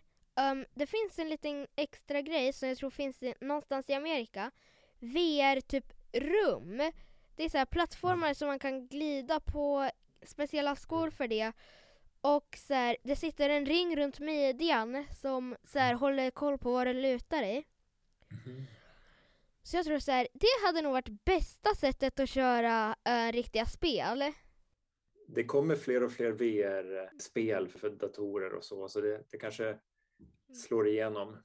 um, 0.50 0.66
det 0.74 0.86
finns 0.86 1.18
en 1.18 1.28
liten 1.28 1.66
extra 1.76 2.20
grej 2.20 2.52
som 2.52 2.68
jag 2.68 2.78
tror 2.78 2.90
finns 2.90 3.22
i, 3.22 3.34
någonstans 3.40 3.90
i 3.90 3.94
Amerika 3.94 4.50
VR 4.98 5.60
typ 5.60 5.92
rum. 6.12 6.92
Det 7.36 7.44
är 7.44 7.48
så 7.48 7.58
här 7.58 7.66
plattformar 7.66 8.34
som 8.34 8.48
man 8.48 8.58
kan 8.58 8.88
glida 8.88 9.40
på, 9.40 9.90
speciella 10.22 10.76
skor 10.76 11.10
för 11.10 11.28
det. 11.28 11.52
Och 12.20 12.56
så 12.56 12.74
här, 12.74 12.96
det 13.02 13.16
sitter 13.16 13.50
en 13.50 13.66
ring 13.66 13.96
runt 13.96 14.18
midjan 14.18 15.06
som 15.20 15.56
så 15.64 15.78
här, 15.78 15.94
håller 15.94 16.30
koll 16.30 16.58
på 16.58 16.72
vad 16.72 16.86
du 16.86 16.92
lutar 16.92 17.42
i. 17.42 17.64
Mm. 18.46 18.66
Så 19.68 19.76
jag 19.76 19.84
tror 19.84 19.98
så 19.98 20.12
här, 20.12 20.28
det 20.32 20.66
hade 20.66 20.82
nog 20.82 20.92
varit 20.92 21.24
bästa 21.24 21.74
sättet 21.74 22.20
att 22.20 22.28
köra 22.28 22.96
äh, 23.04 23.32
riktiga 23.32 23.66
spel. 23.66 24.32
Det 25.26 25.44
kommer 25.44 25.76
fler 25.76 26.02
och 26.02 26.12
fler 26.12 26.30
VR-spel 26.30 27.68
för 27.68 27.90
datorer 27.90 28.54
och 28.54 28.64
så, 28.64 28.88
så 28.88 29.00
det, 29.00 29.30
det 29.30 29.38
kanske 29.38 29.78
slår 30.54 30.88
igenom 30.88 31.36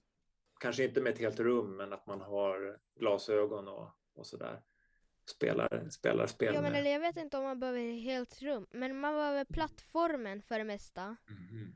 kanske 0.59 0.83
inte 0.83 1.01
med 1.01 1.13
ett 1.13 1.19
helt 1.19 1.39
rum, 1.39 1.77
men 1.77 1.93
att 1.93 2.07
man 2.07 2.21
har 2.21 2.79
glasögon 2.99 3.67
och, 3.67 3.89
och 4.15 4.27
sådär. 4.27 4.61
Spelar, 5.25 5.89
spelar 5.89 6.27
spel 6.27 6.55
Ja, 6.55 6.61
men 6.61 6.75
eller 6.75 6.91
jag 6.91 6.99
vet 6.99 7.17
inte 7.17 7.37
om 7.37 7.43
man 7.43 7.59
behöver 7.59 7.79
ett 7.79 8.03
helt 8.03 8.41
rum, 8.41 8.67
men 8.71 8.99
man 8.99 9.13
behöver 9.13 9.45
plattformen 9.45 10.41
för 10.41 10.57
det 10.57 10.65
mesta. 10.65 11.15
Mm. 11.29 11.73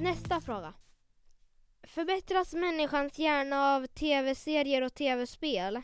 Nästa 0.00 0.40
fråga. 0.40 0.74
Förbättras 1.96 2.54
människans 2.54 3.18
hjärna 3.18 3.74
av 3.76 3.86
tv-serier 3.86 4.82
och 4.82 4.94
tv-spel? 4.94 5.82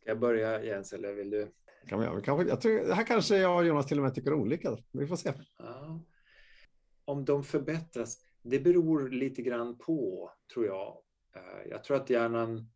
Ska 0.00 0.10
jag 0.10 0.18
börja 0.18 0.64
Jens 0.64 0.92
eller 0.92 1.12
vill 1.12 1.30
du? 1.30 1.52
Kan 1.88 2.00
vi, 2.00 2.22
kanske, 2.22 2.48
jag 2.48 2.60
tror, 2.60 2.92
här 2.92 3.06
kanske 3.06 3.36
jag 3.36 3.56
och 3.56 3.66
Jonas 3.66 3.86
till 3.86 3.98
och 3.98 4.04
med 4.04 4.14
tycker 4.14 4.34
olika. 4.34 4.76
Vi 4.92 5.06
får 5.06 5.16
se. 5.16 5.32
Ja. 5.58 6.00
Om 7.04 7.24
de 7.24 7.44
förbättras, 7.44 8.18
det 8.42 8.60
beror 8.60 9.08
lite 9.08 9.42
grann 9.42 9.78
på, 9.78 10.30
tror 10.54 10.66
jag. 10.66 10.98
Eh, 11.36 11.70
jag 11.70 11.84
tror 11.84 11.96
att 11.96 12.10
hjärnan, 12.10 12.70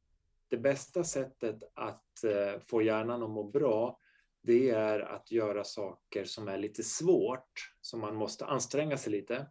det 0.49 0.59
bästa 0.59 1.05
sättet 1.05 1.63
att 1.75 2.25
eh, 2.25 2.61
få 2.61 2.83
hjärnan 2.83 3.23
att 3.23 3.31
må 3.31 3.45
bra, 3.45 3.99
det 4.43 4.71
är 4.71 5.01
att 5.01 5.31
göra 5.31 5.65
saker 5.65 6.25
som 6.25 6.49
är 6.49 6.59
lite 6.59 6.83
svårt, 6.83 7.75
som 7.81 8.01
man 8.01 8.15
måste 8.15 8.47
anstränga 8.47 8.97
sig 8.97 9.13
lite. 9.13 9.47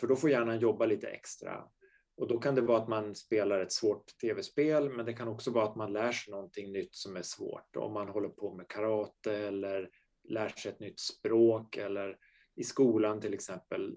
För 0.00 0.06
då 0.06 0.16
får 0.16 0.30
hjärnan 0.30 0.60
jobba 0.60 0.86
lite 0.86 1.08
extra. 1.08 1.64
Och 2.16 2.28
då 2.28 2.38
kan 2.38 2.54
det 2.54 2.60
vara 2.60 2.78
att 2.78 2.88
man 2.88 3.14
spelar 3.14 3.60
ett 3.60 3.72
svårt 3.72 4.06
tv-spel, 4.20 4.90
men 4.90 5.06
det 5.06 5.12
kan 5.12 5.28
också 5.28 5.50
vara 5.50 5.64
att 5.64 5.76
man 5.76 5.92
lär 5.92 6.12
sig 6.12 6.30
någonting 6.30 6.72
nytt 6.72 6.96
som 6.96 7.16
är 7.16 7.22
svårt. 7.22 7.76
Om 7.76 7.92
man 7.92 8.08
håller 8.08 8.28
på 8.28 8.54
med 8.54 8.68
karate 8.68 9.36
eller 9.36 9.90
lär 10.28 10.48
sig 10.48 10.72
ett 10.72 10.80
nytt 10.80 11.00
språk 11.00 11.76
eller 11.76 12.16
i 12.56 12.64
skolan 12.64 13.20
till 13.20 13.34
exempel. 13.34 13.94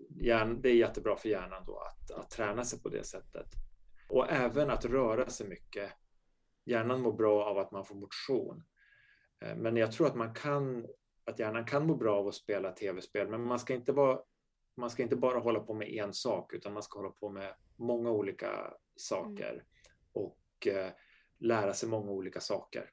Det 0.62 0.70
är 0.70 0.74
jättebra 0.74 1.16
för 1.16 1.30
hjärnan 1.30 1.64
då 1.66 1.78
att, 1.80 2.12
att 2.12 2.30
träna 2.30 2.64
sig 2.64 2.82
på 2.82 2.90
det 2.90 3.04
sättet. 3.04 3.48
Och 4.10 4.32
även 4.32 4.70
att 4.70 4.86
röra 4.86 5.30
sig 5.30 5.48
mycket. 5.48 5.92
Hjärnan 6.66 7.02
mår 7.02 7.14
bra 7.14 7.46
av 7.46 7.58
att 7.58 7.72
man 7.72 7.86
får 7.86 7.96
motion. 7.96 8.64
Eh, 9.46 9.56
men 9.56 9.78
jag 9.78 9.92
tror 9.92 10.08
att 10.08 10.16
man 10.16 10.34
kan, 10.34 10.88
att 11.26 11.40
hjärnan 11.40 11.66
kan 11.66 11.88
må 11.88 11.96
bra 11.96 12.18
av 12.18 12.28
att 12.28 12.36
spela 12.36 12.72
tv-spel, 12.72 13.30
men 13.30 13.44
man 13.44 13.60
ska 13.60 13.74
inte 13.74 13.92
vara 13.92 14.20
man 14.78 14.90
ska 14.90 15.04
inte 15.04 15.16
bara 15.16 15.40
hålla 15.40 15.60
på 15.60 15.74
med 15.74 15.88
en 15.88 16.14
sak 16.14 16.54
utan 16.54 16.74
man 16.74 16.84
ska 16.84 17.00
hålla 17.00 17.12
på 17.12 17.30
med 17.30 17.54
många 17.76 18.12
olika 18.12 18.74
saker 18.96 19.52
mm. 19.52 19.64
och 20.14 20.68
eh, 20.68 20.92
lära 21.40 21.74
sig 21.74 21.90
många 21.90 22.12
olika 22.12 22.40
saker. 22.40 22.90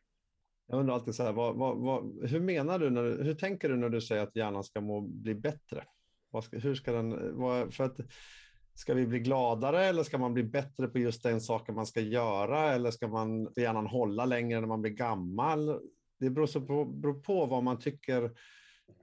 Jag 0.67 0.81
undrar 0.81 0.95
alltid 0.95 1.15
så 1.15 1.23
här, 1.23 1.33
vad, 1.33 1.57
vad, 1.57 1.77
vad, 1.77 2.29
hur 2.31 2.41
menar 2.41 2.79
du, 2.79 2.91
när, 2.91 3.25
hur 3.25 3.35
tänker 3.35 3.69
du 3.69 3.77
när 3.77 3.89
du 3.89 4.01
säger 4.01 4.23
att 4.23 4.37
hjärnan 4.37 4.65
ska 4.65 4.81
må, 4.81 5.01
bli 5.01 5.35
bättre? 5.35 5.85
Ska, 6.43 6.59
hur 6.59 6.75
ska 6.75 6.93
den, 6.93 7.13
för 7.73 7.85
att, 7.85 7.97
ska 8.75 8.95
vi 8.95 9.07
bli 9.07 9.19
gladare 9.21 9.85
eller 9.85 10.03
ska 10.03 10.19
man 10.19 10.35
bli 10.35 10.43
bättre 10.43 10.89
på 10.89 10.99
just 10.99 11.23
den 11.23 11.41
saken 11.41 11.75
man 11.75 11.87
ska 11.87 12.01
göra 12.01 12.73
eller 12.73 12.91
ska 12.91 13.09
man 13.09 13.53
hjärnan 13.57 13.87
hålla 13.87 14.25
längre 14.25 14.61
när 14.61 14.69
man 14.69 14.83
blir 14.83 14.93
gammal? 14.93 15.81
Det 16.21 16.31
beror, 16.31 16.47
så 16.47 16.61
på, 16.61 16.85
beror 16.85 17.21
på 17.21 17.47
vad 17.47 17.63
man 17.63 17.79
tycker 17.79 18.37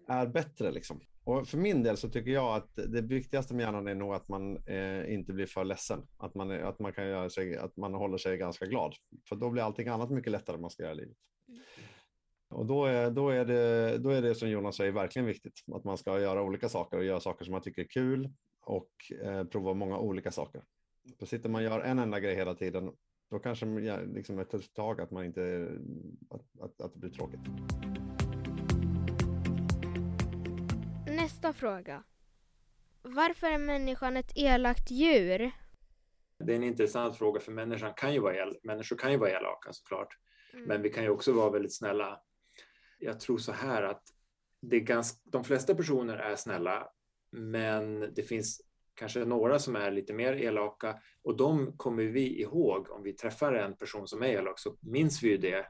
är 0.07 0.27
bättre. 0.27 0.71
Liksom. 0.71 0.99
Och 1.25 1.47
för 1.47 1.57
min 1.57 1.83
del 1.83 1.97
så 1.97 2.09
tycker 2.09 2.31
jag 2.31 2.55
att 2.55 2.75
det 2.75 3.01
viktigaste 3.01 3.53
med 3.53 3.63
hjärnan 3.63 3.88
är 3.88 3.95
nog 3.95 4.13
att 4.13 4.27
man 4.27 4.57
eh, 4.65 5.13
inte 5.13 5.33
blir 5.33 5.45
för 5.45 5.63
ledsen. 5.63 6.01
Att 6.17 6.35
man, 6.35 6.51
att, 6.51 6.79
man 6.79 6.93
kan 6.93 7.07
göra 7.07 7.29
sig, 7.29 7.57
att 7.57 7.77
man 7.77 7.93
håller 7.93 8.17
sig 8.17 8.38
ganska 8.38 8.65
glad. 8.65 8.95
För 9.29 9.35
då 9.35 9.49
blir 9.49 9.63
allting 9.63 9.88
annat 9.88 10.09
mycket 10.09 10.31
lättare 10.31 10.57
man 10.57 10.69
ska 10.69 10.83
göra 10.83 10.93
i 10.93 10.97
livet. 10.97 11.17
Mm. 11.47 11.61
Och 12.49 12.65
då 12.65 12.85
är, 12.85 13.11
då, 13.11 13.29
är 13.29 13.45
det, 13.45 13.97
då 13.97 14.09
är 14.09 14.21
det 14.21 14.35
som 14.35 14.49
Jonas 14.49 14.75
säger 14.75 14.91
verkligen 14.91 15.25
viktigt. 15.25 15.63
Att 15.73 15.83
man 15.83 15.97
ska 15.97 16.19
göra 16.19 16.43
olika 16.43 16.69
saker 16.69 16.97
och 16.97 17.05
göra 17.05 17.19
saker 17.19 17.45
som 17.45 17.51
man 17.51 17.61
tycker 17.61 17.81
är 17.81 17.88
kul 17.88 18.29
och 18.61 18.91
eh, 19.23 19.43
prova 19.43 19.73
många 19.73 19.97
olika 19.97 20.31
saker. 20.31 20.63
För 21.19 21.25
sitter 21.25 21.49
man 21.49 21.59
och 21.59 21.71
gör 21.71 21.79
en 21.79 21.99
enda 21.99 22.19
grej 22.19 22.35
hela 22.35 22.55
tiden, 22.55 22.91
då 23.29 23.39
kanske 23.39 23.65
liksom 24.05 24.39
ett 24.39 24.73
tag 24.73 25.01
att, 25.01 25.11
man 25.11 25.25
inte, 25.25 25.71
att, 26.29 26.61
att, 26.61 26.81
att 26.81 26.93
det 26.93 26.99
blir 26.99 27.11
tråkigt. 27.11 27.41
Nästa 31.25 31.53
fråga. 31.53 32.03
Varför 33.01 33.47
är 33.47 33.57
människan 33.57 34.17
ett 34.17 34.31
elakt 34.35 34.91
djur? 34.91 35.51
Det 36.39 36.51
är 36.51 36.55
en 36.55 36.63
intressant 36.63 37.17
fråga 37.17 37.39
för 37.39 37.51
människan 37.51 37.93
kan 37.93 38.13
ju 38.13 38.19
vara 38.19 38.35
el 38.35 38.57
människor 38.63 38.97
kan 38.97 39.11
ju 39.11 39.17
vara 39.17 39.29
elaka 39.29 39.73
såklart. 39.73 40.17
Mm. 40.53 40.65
Men 40.65 40.81
vi 40.81 40.89
kan 40.89 41.03
ju 41.03 41.09
också 41.09 41.33
vara 41.33 41.49
väldigt 41.49 41.75
snälla. 41.75 42.21
Jag 42.99 43.19
tror 43.19 43.38
så 43.38 43.51
här 43.51 43.83
att 43.83 44.03
det 44.61 44.75
är 44.75 44.79
ganska, 44.79 45.21
de 45.23 45.43
flesta 45.43 45.75
personer 45.75 46.17
är 46.17 46.35
snälla, 46.35 46.89
men 47.31 48.13
det 48.13 48.23
finns 48.23 48.61
kanske 48.93 49.25
några 49.25 49.59
som 49.59 49.75
är 49.75 49.91
lite 49.91 50.13
mer 50.13 50.33
elaka 50.33 50.99
och 51.23 51.38
de 51.38 51.77
kommer 51.77 52.03
vi 52.03 52.41
ihåg 52.41 52.89
om 52.89 53.03
vi 53.03 53.13
träffar 53.13 53.53
en 53.53 53.77
person 53.77 54.07
som 54.07 54.23
är 54.23 54.27
elak 54.27 54.59
så 54.59 54.77
minns 54.81 55.23
vi 55.23 55.29
ju 55.29 55.38
det 55.38 55.67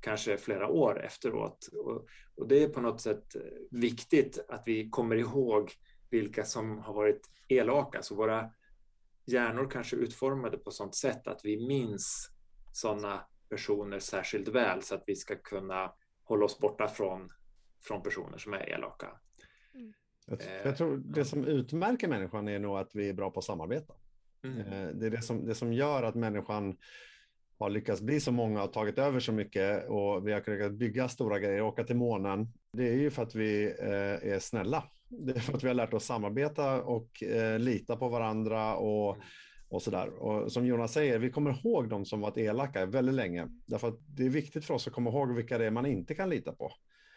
kanske 0.00 0.38
flera 0.38 0.68
år 0.68 1.04
efteråt. 1.04 1.68
Och, 1.72 2.06
och, 2.36 2.48
det 2.48 2.62
är 2.62 2.68
på 2.68 2.80
något 2.80 3.00
sätt 3.00 3.36
eh, 3.36 3.42
viktigt 3.70 4.44
att 4.48 4.62
vi 4.66 4.90
kommer 4.90 5.16
ihåg 5.16 5.72
vilka 6.10 6.44
som 6.44 6.78
har 6.78 6.94
varit 6.94 7.30
elaka. 7.48 8.02
Så 8.02 8.14
våra 8.14 8.50
hjärnor 9.26 9.70
kanske 9.70 9.96
är 9.96 10.00
utformade 10.00 10.58
på 10.58 10.70
sådant 10.70 10.94
sätt 10.94 11.26
att 11.26 11.40
vi 11.44 11.66
minns 11.66 12.30
sådana 12.72 13.26
personer 13.48 13.98
särskilt 13.98 14.48
väl 14.48 14.82
så 14.82 14.94
att 14.94 15.04
vi 15.06 15.16
ska 15.16 15.36
kunna 15.36 15.92
hålla 16.24 16.44
oss 16.44 16.58
borta 16.58 16.88
från, 16.88 17.30
från 17.82 18.02
personer 18.02 18.38
som 18.38 18.52
är 18.52 18.70
elaka. 18.70 19.20
Mm. 19.74 19.92
Jag, 20.26 20.38
jag, 20.64 20.76
tror 20.76 20.96
det 20.96 21.24
som 21.24 21.44
utmärker 21.44 22.08
människan 22.08 22.48
är 22.48 22.58
nog 22.58 22.78
att 22.78 22.94
vi 22.94 23.08
är 23.08 23.12
bra 23.12 23.30
på 23.30 23.38
att 23.38 23.44
samarbeta. 23.44 23.94
Mm. 24.44 24.58
Eh, 24.60 24.88
det 24.88 25.06
är 25.06 25.10
det 25.10 25.22
som, 25.22 25.46
det 25.46 25.54
som 25.54 25.72
gör 25.72 26.02
att 26.02 26.14
människan 26.14 26.76
har 27.58 27.70
lyckats 27.70 28.02
bli 28.02 28.20
så 28.20 28.32
många 28.32 28.62
och 28.62 28.72
tagit 28.72 28.98
över 28.98 29.20
så 29.20 29.32
mycket 29.32 29.88
och 29.88 30.26
vi 30.28 30.32
har 30.32 30.40
kunnat 30.40 30.72
bygga 30.72 31.08
stora 31.08 31.38
grejer, 31.38 31.62
åka 31.62 31.84
till 31.84 31.96
månen. 31.96 32.48
Det 32.72 32.88
är 32.88 32.94
ju 32.96 33.10
för 33.10 33.22
att 33.22 33.34
vi 33.34 33.64
eh, 33.64 34.32
är 34.32 34.38
snälla. 34.38 34.84
Det 35.08 35.36
är 35.36 35.40
för 35.40 35.56
att 35.56 35.64
vi 35.64 35.68
har 35.68 35.74
lärt 35.74 35.94
oss 35.94 36.04
samarbeta 36.04 36.82
och 36.82 37.22
eh, 37.22 37.58
lita 37.58 37.96
på 37.96 38.08
varandra 38.08 38.76
och, 38.76 39.14
mm. 39.14 39.26
och 39.68 39.82
sådär. 39.82 40.08
Och 40.08 40.52
som 40.52 40.66
Jonas 40.66 40.92
säger, 40.92 41.18
vi 41.18 41.30
kommer 41.30 41.50
ihåg 41.50 41.88
de 41.88 42.04
som 42.04 42.20
varit 42.20 42.38
elaka 42.38 42.86
väldigt 42.86 43.14
länge. 43.14 43.48
Därför 43.66 43.88
att 43.88 43.98
det 44.06 44.26
är 44.26 44.30
viktigt 44.30 44.64
för 44.64 44.74
oss 44.74 44.86
att 44.86 44.92
komma 44.92 45.10
ihåg 45.10 45.34
vilka 45.34 45.58
det 45.58 45.66
är 45.66 45.70
man 45.70 45.86
inte 45.86 46.14
kan 46.14 46.30
lita 46.30 46.52
på. 46.52 46.72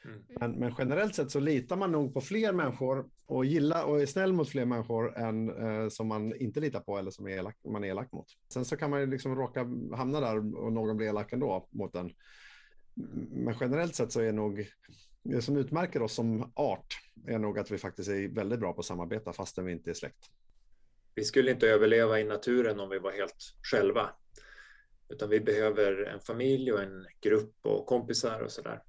Mm. 0.05 0.23
Men, 0.27 0.51
men, 0.51 0.73
generellt 0.77 1.15
sett 1.15 1.31
så 1.31 1.39
litar 1.39 1.75
man 1.75 1.91
nog 1.91 2.13
på 2.13 2.21
fler 2.21 2.53
människor 2.53 3.09
och 3.25 3.45
gillar 3.45 3.83
och 3.83 4.01
är 4.01 4.05
snäll 4.05 4.33
mot 4.33 4.49
fler 4.49 4.65
människor 4.65 5.17
än 5.17 5.49
eh, 5.49 5.89
som 5.89 6.07
man 6.07 6.35
inte 6.35 6.59
litar 6.59 6.79
på 6.79 6.97
eller 6.97 7.11
som 7.11 7.27
är 7.27 7.31
elak, 7.31 7.57
man 7.63 7.83
är 7.83 7.87
elak 7.87 8.11
mot. 8.11 8.27
Sen 8.53 8.65
så 8.65 8.77
kan 8.77 8.89
man 8.89 8.99
ju 8.99 9.05
liksom 9.05 9.35
råka 9.35 9.59
hamna 9.95 10.19
där 10.19 10.55
och 10.57 10.73
någon 10.73 10.97
blir 10.97 11.07
elak 11.07 11.33
ändå 11.33 11.67
mot 11.69 11.95
en. 11.95 12.13
Men 13.29 13.55
generellt 13.59 13.95
sett 13.95 14.11
så 14.11 14.21
är 14.21 14.31
nog 14.31 14.67
det 15.23 15.41
som 15.41 15.57
utmärker 15.57 16.01
oss 16.01 16.13
som 16.13 16.51
art 16.53 16.97
är 17.27 17.39
nog 17.39 17.59
att 17.59 17.71
vi 17.71 17.77
faktiskt 17.77 18.09
är 18.09 18.27
väldigt 18.27 18.59
bra 18.59 18.73
på 18.73 18.79
att 18.79 18.85
samarbeta 18.85 19.33
fastän 19.33 19.65
vi 19.65 19.71
inte 19.71 19.89
är 19.89 19.93
släkt. 19.93 20.25
Vi 21.15 21.23
skulle 21.23 21.51
inte 21.51 21.67
överleva 21.67 22.19
i 22.19 22.23
naturen 22.23 22.79
om 22.79 22.89
vi 22.89 22.99
var 22.99 23.11
helt 23.11 23.55
själva. 23.71 24.09
Utan 25.09 25.29
vi 25.29 25.39
behöver 25.39 26.03
en 26.03 26.19
familj 26.19 26.71
och 26.71 26.81
en 26.81 27.07
grupp 27.21 27.55
och 27.61 27.85
kompisar 27.85 28.41
och 28.41 28.51
sådär. 28.51 28.81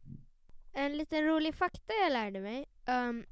En 0.72 0.96
liten 0.96 1.26
rolig 1.26 1.54
fakta 1.54 1.92
jag 2.02 2.12
lärde 2.12 2.40
mig. 2.40 2.68
Um, 2.87 3.26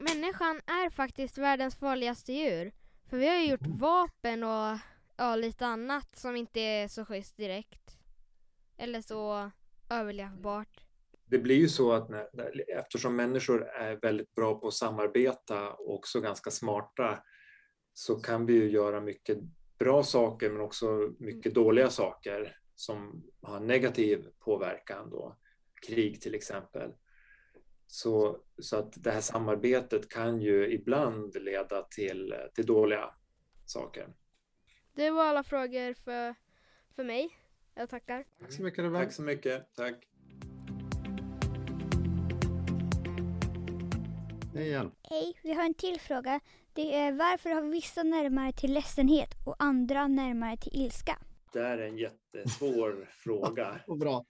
människan 0.00 0.60
är 0.66 0.90
faktiskt 0.90 1.38
världens 1.38 1.76
farligaste 1.76 2.32
djur. 2.32 2.72
För 3.10 3.16
vi 3.16 3.28
har 3.28 3.36
ju 3.36 3.50
gjort 3.50 3.66
vapen 3.66 4.44
och 4.44 4.78
ja, 5.16 5.36
lite 5.36 5.66
annat 5.66 6.16
som 6.16 6.36
inte 6.36 6.60
är 6.60 6.88
så 6.88 7.04
schysst 7.04 7.36
direkt. 7.36 7.98
Eller 8.76 9.00
så 9.00 9.50
överlevbart. 9.90 10.84
Det 11.24 11.38
blir 11.38 11.56
ju 11.56 11.68
så 11.68 11.92
att 11.92 12.08
när, 12.08 12.70
eftersom 12.70 13.16
människor 13.16 13.68
är 13.68 13.96
väldigt 13.96 14.34
bra 14.34 14.60
på 14.60 14.68
att 14.68 14.74
samarbeta 14.74 15.72
och 15.72 15.94
också 15.94 16.20
ganska 16.20 16.50
smarta 16.50 17.22
så 17.94 18.20
kan 18.20 18.46
vi 18.46 18.52
ju 18.52 18.70
göra 18.70 19.00
mycket 19.00 19.38
bra 19.78 20.02
saker 20.02 20.50
men 20.50 20.60
också 20.60 21.12
mycket 21.18 21.52
mm. 21.52 21.64
dåliga 21.64 21.90
saker 21.90 22.56
som 22.74 23.24
har 23.42 23.60
negativ 23.60 24.26
påverkan 24.38 25.10
då 25.10 25.36
krig 25.80 26.20
till 26.20 26.34
exempel. 26.34 26.92
Så, 27.86 28.38
så 28.58 28.76
att 28.76 29.02
det 29.02 29.10
här 29.10 29.20
samarbetet 29.20 30.08
kan 30.08 30.40
ju 30.40 30.72
ibland 30.72 31.42
leda 31.42 31.82
till, 31.82 32.34
till 32.54 32.66
dåliga 32.66 33.14
saker. 33.66 34.08
Det 34.94 35.10
var 35.10 35.24
alla 35.24 35.42
frågor 35.42 35.94
för, 35.94 36.34
för 36.96 37.04
mig. 37.04 37.38
Jag 37.74 37.90
tackar. 37.90 38.24
Tack 38.40 38.52
så 38.52 38.62
mycket. 38.62 38.92
Tack 38.94 39.12
så 39.12 39.22
mycket. 39.22 39.74
Tack. 39.74 39.94
Hej 44.54 44.66
igen. 44.66 44.90
Hej, 45.02 45.40
vi 45.42 45.52
har 45.52 45.64
en 45.64 45.74
till 45.74 46.00
fråga. 46.00 46.40
Det 46.72 46.94
är 46.94 47.12
varför 47.12 47.50
har 47.50 47.62
vissa 47.62 48.02
närmare 48.02 48.52
till 48.52 48.72
ledsenhet 48.72 49.28
och 49.46 49.56
andra 49.58 50.08
närmare 50.08 50.56
till 50.56 50.72
ilska? 50.74 51.18
Det 51.52 51.60
är 51.60 51.78
en 51.78 51.98
jättesvår 51.98 53.08
fråga. 53.24 53.80
Och 53.86 53.98
bra. 53.98 54.26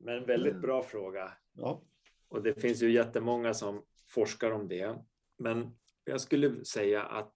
Men 0.00 0.16
en 0.16 0.26
väldigt 0.26 0.52
mm. 0.52 0.62
bra 0.62 0.82
fråga. 0.82 1.32
Ja. 1.52 1.82
Och 2.28 2.42
det 2.42 2.60
finns 2.60 2.82
ju 2.82 2.92
jättemånga 2.92 3.54
som 3.54 3.84
forskar 4.08 4.50
om 4.50 4.68
det. 4.68 4.96
Men 5.38 5.76
jag 6.04 6.20
skulle 6.20 6.64
säga 6.64 7.02
att 7.02 7.34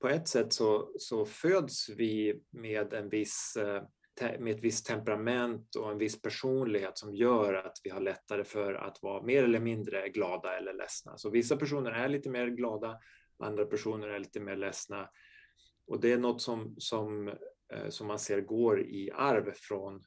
på 0.00 0.08
ett 0.08 0.28
sätt 0.28 0.52
så, 0.52 0.92
så 0.98 1.24
föds 1.24 1.88
vi 1.88 2.42
med, 2.50 2.92
en 2.92 3.08
viss, 3.08 3.56
eh, 3.56 3.82
med 4.38 4.56
ett 4.56 4.64
visst 4.64 4.86
temperament 4.86 5.74
och 5.76 5.90
en 5.90 5.98
viss 5.98 6.22
personlighet 6.22 6.98
som 6.98 7.14
gör 7.14 7.54
att 7.54 7.80
vi 7.84 7.90
har 7.90 8.00
lättare 8.00 8.44
för 8.44 8.74
att 8.74 9.02
vara 9.02 9.22
mer 9.22 9.44
eller 9.44 9.60
mindre 9.60 10.08
glada 10.08 10.58
eller 10.58 10.74
ledsna. 10.74 11.18
Så 11.18 11.30
vissa 11.30 11.56
personer 11.56 11.90
är 11.90 12.08
lite 12.08 12.30
mer 12.30 12.46
glada, 12.46 12.98
andra 13.38 13.66
personer 13.66 14.08
är 14.08 14.18
lite 14.18 14.40
mer 14.40 14.56
ledsna. 14.56 15.10
Och 15.86 16.00
det 16.00 16.12
är 16.12 16.18
något 16.18 16.42
som, 16.42 16.74
som, 16.78 17.28
eh, 17.72 17.88
som 17.88 18.06
man 18.06 18.18
ser 18.18 18.40
går 18.40 18.80
i 18.80 19.10
arv 19.14 19.52
från 19.54 20.04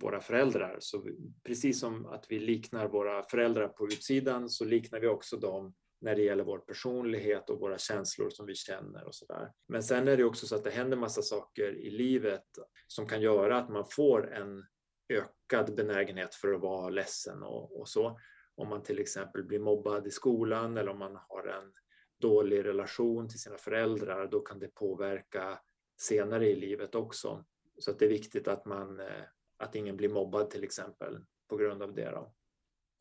våra 0.00 0.20
föräldrar. 0.20 0.76
Så 0.80 1.04
precis 1.44 1.80
som 1.80 2.06
att 2.06 2.26
vi 2.28 2.38
liknar 2.38 2.88
våra 2.88 3.22
föräldrar 3.22 3.68
på 3.68 3.86
utsidan 3.86 4.50
så 4.50 4.64
liknar 4.64 5.00
vi 5.00 5.06
också 5.06 5.36
dem 5.36 5.74
när 6.00 6.16
det 6.16 6.22
gäller 6.22 6.44
vår 6.44 6.58
personlighet 6.58 7.50
och 7.50 7.60
våra 7.60 7.78
känslor 7.78 8.30
som 8.30 8.46
vi 8.46 8.54
känner 8.54 9.04
och 9.04 9.14
sådär. 9.14 9.52
Men 9.68 9.82
sen 9.82 10.08
är 10.08 10.16
det 10.16 10.24
också 10.24 10.46
så 10.46 10.54
att 10.54 10.64
det 10.64 10.70
händer 10.70 10.96
massa 10.96 11.22
saker 11.22 11.76
i 11.76 11.90
livet 11.90 12.44
som 12.86 13.06
kan 13.06 13.20
göra 13.20 13.58
att 13.58 13.68
man 13.68 13.84
får 13.90 14.32
en 14.32 14.64
ökad 15.08 15.74
benägenhet 15.74 16.34
för 16.34 16.52
att 16.52 16.60
vara 16.60 16.88
ledsen 16.88 17.42
och, 17.42 17.80
och 17.80 17.88
så. 17.88 18.20
Om 18.54 18.68
man 18.68 18.82
till 18.82 18.98
exempel 18.98 19.44
blir 19.44 19.58
mobbad 19.58 20.06
i 20.06 20.10
skolan 20.10 20.76
eller 20.76 20.90
om 20.90 20.98
man 20.98 21.18
har 21.28 21.46
en 21.46 21.72
dålig 22.20 22.64
relation 22.64 23.28
till 23.28 23.40
sina 23.40 23.58
föräldrar, 23.58 24.28
då 24.30 24.40
kan 24.40 24.58
det 24.58 24.74
påverka 24.74 25.60
senare 26.00 26.48
i 26.48 26.56
livet 26.56 26.94
också. 26.94 27.44
Så 27.78 27.90
att 27.90 27.98
det 27.98 28.04
är 28.04 28.08
viktigt 28.08 28.48
att, 28.48 28.66
man, 28.66 29.00
eh, 29.00 29.22
att 29.58 29.74
ingen 29.74 29.96
blir 29.96 30.08
mobbad 30.08 30.50
till 30.50 30.64
exempel 30.64 31.18
på 31.48 31.56
grund 31.56 31.82
av 31.82 31.94
det. 31.94 32.10
Då. 32.10 32.34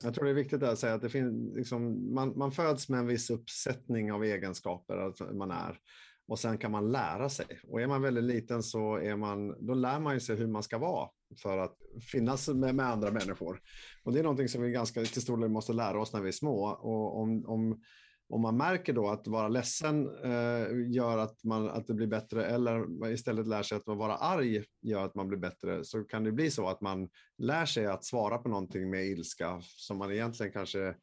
Jag 0.04 0.14
tror 0.14 0.26
det 0.26 0.32
är 0.32 0.36
viktigt 0.36 0.64
att 0.64 0.80
säga 0.80 0.94
att 0.94 1.02
det 1.02 1.10
finns, 1.10 1.56
liksom, 1.56 2.14
man, 2.14 2.38
man 2.38 2.52
föds 2.52 2.90
med 2.90 3.00
en 3.00 3.08
viss 3.08 3.30
uppsättning 3.30 4.12
av 4.12 4.24
egenskaper 4.24 4.98
att 4.98 5.36
man 5.36 5.52
är 5.52 5.80
och 6.28 6.40
sen 6.40 6.58
kan 6.58 6.72
man 6.72 6.92
lära 6.92 7.30
sig. 7.30 7.46
Och 7.68 7.82
är 7.82 7.88
man 7.88 8.02
väldigt 8.02 8.24
liten 8.24 8.64
så 8.64 8.96
är 8.96 9.16
man, 9.16 9.66
då 9.68 9.74
lär 9.74 10.00
man 10.00 10.22
sig 10.22 10.36
hur 10.36 10.48
man 10.48 10.64
ska 10.64 10.78
vara 10.78 11.10
för 11.42 11.58
att 11.58 11.78
finnas 12.12 12.48
med, 12.48 12.76
med 12.76 12.86
andra 12.86 13.12
människor. 13.12 13.62
Och 14.04 14.14
det 14.14 14.20
är 14.20 14.24
någonting 14.24 14.48
som 14.48 14.62
vi 14.62 14.72
ganska 14.72 15.04
till 15.04 15.22
stor 15.22 15.38
del 15.38 15.50
måste 15.50 15.74
lära 15.74 16.02
oss 16.02 16.14
när 16.14 16.22
vi 16.22 16.28
är 16.28 16.32
små. 16.32 16.68
Och 16.68 17.20
om, 17.22 17.46
om 17.46 17.82
om 18.30 18.42
man 18.42 18.58
märker 18.58 18.94
då 18.94 19.08
att 19.08 19.28
vara 19.28 19.48
ledsen 19.48 20.10
eh, 20.24 20.94
gör 20.96 21.18
att, 21.18 21.44
man, 21.44 21.70
att 21.70 21.88
det 21.88 21.94
blir 21.94 22.08
bättre 22.08 22.46
eller 22.46 23.12
istället 23.12 23.48
lär 23.48 23.64
sig 23.64 23.76
att 23.76 23.88
vara 23.88 24.16
arg 24.16 24.64
gör 24.82 25.06
att 25.06 25.16
man 25.16 25.28
blir 25.28 25.40
bättre 25.40 25.84
så 25.84 26.04
kan 26.04 26.24
det 26.24 26.32
bli 26.32 26.52
så 26.52 26.68
att 26.68 26.82
man 26.82 27.10
lär 27.38 27.66
sig 27.66 27.86
att 27.86 28.06
svara 28.06 28.38
på 28.38 28.50
någonting 28.50 28.90
med 28.90 29.06
ilska 29.06 29.62
som 29.62 29.98
man 29.98 30.12
egentligen 30.12 30.52
kanske 30.52 30.96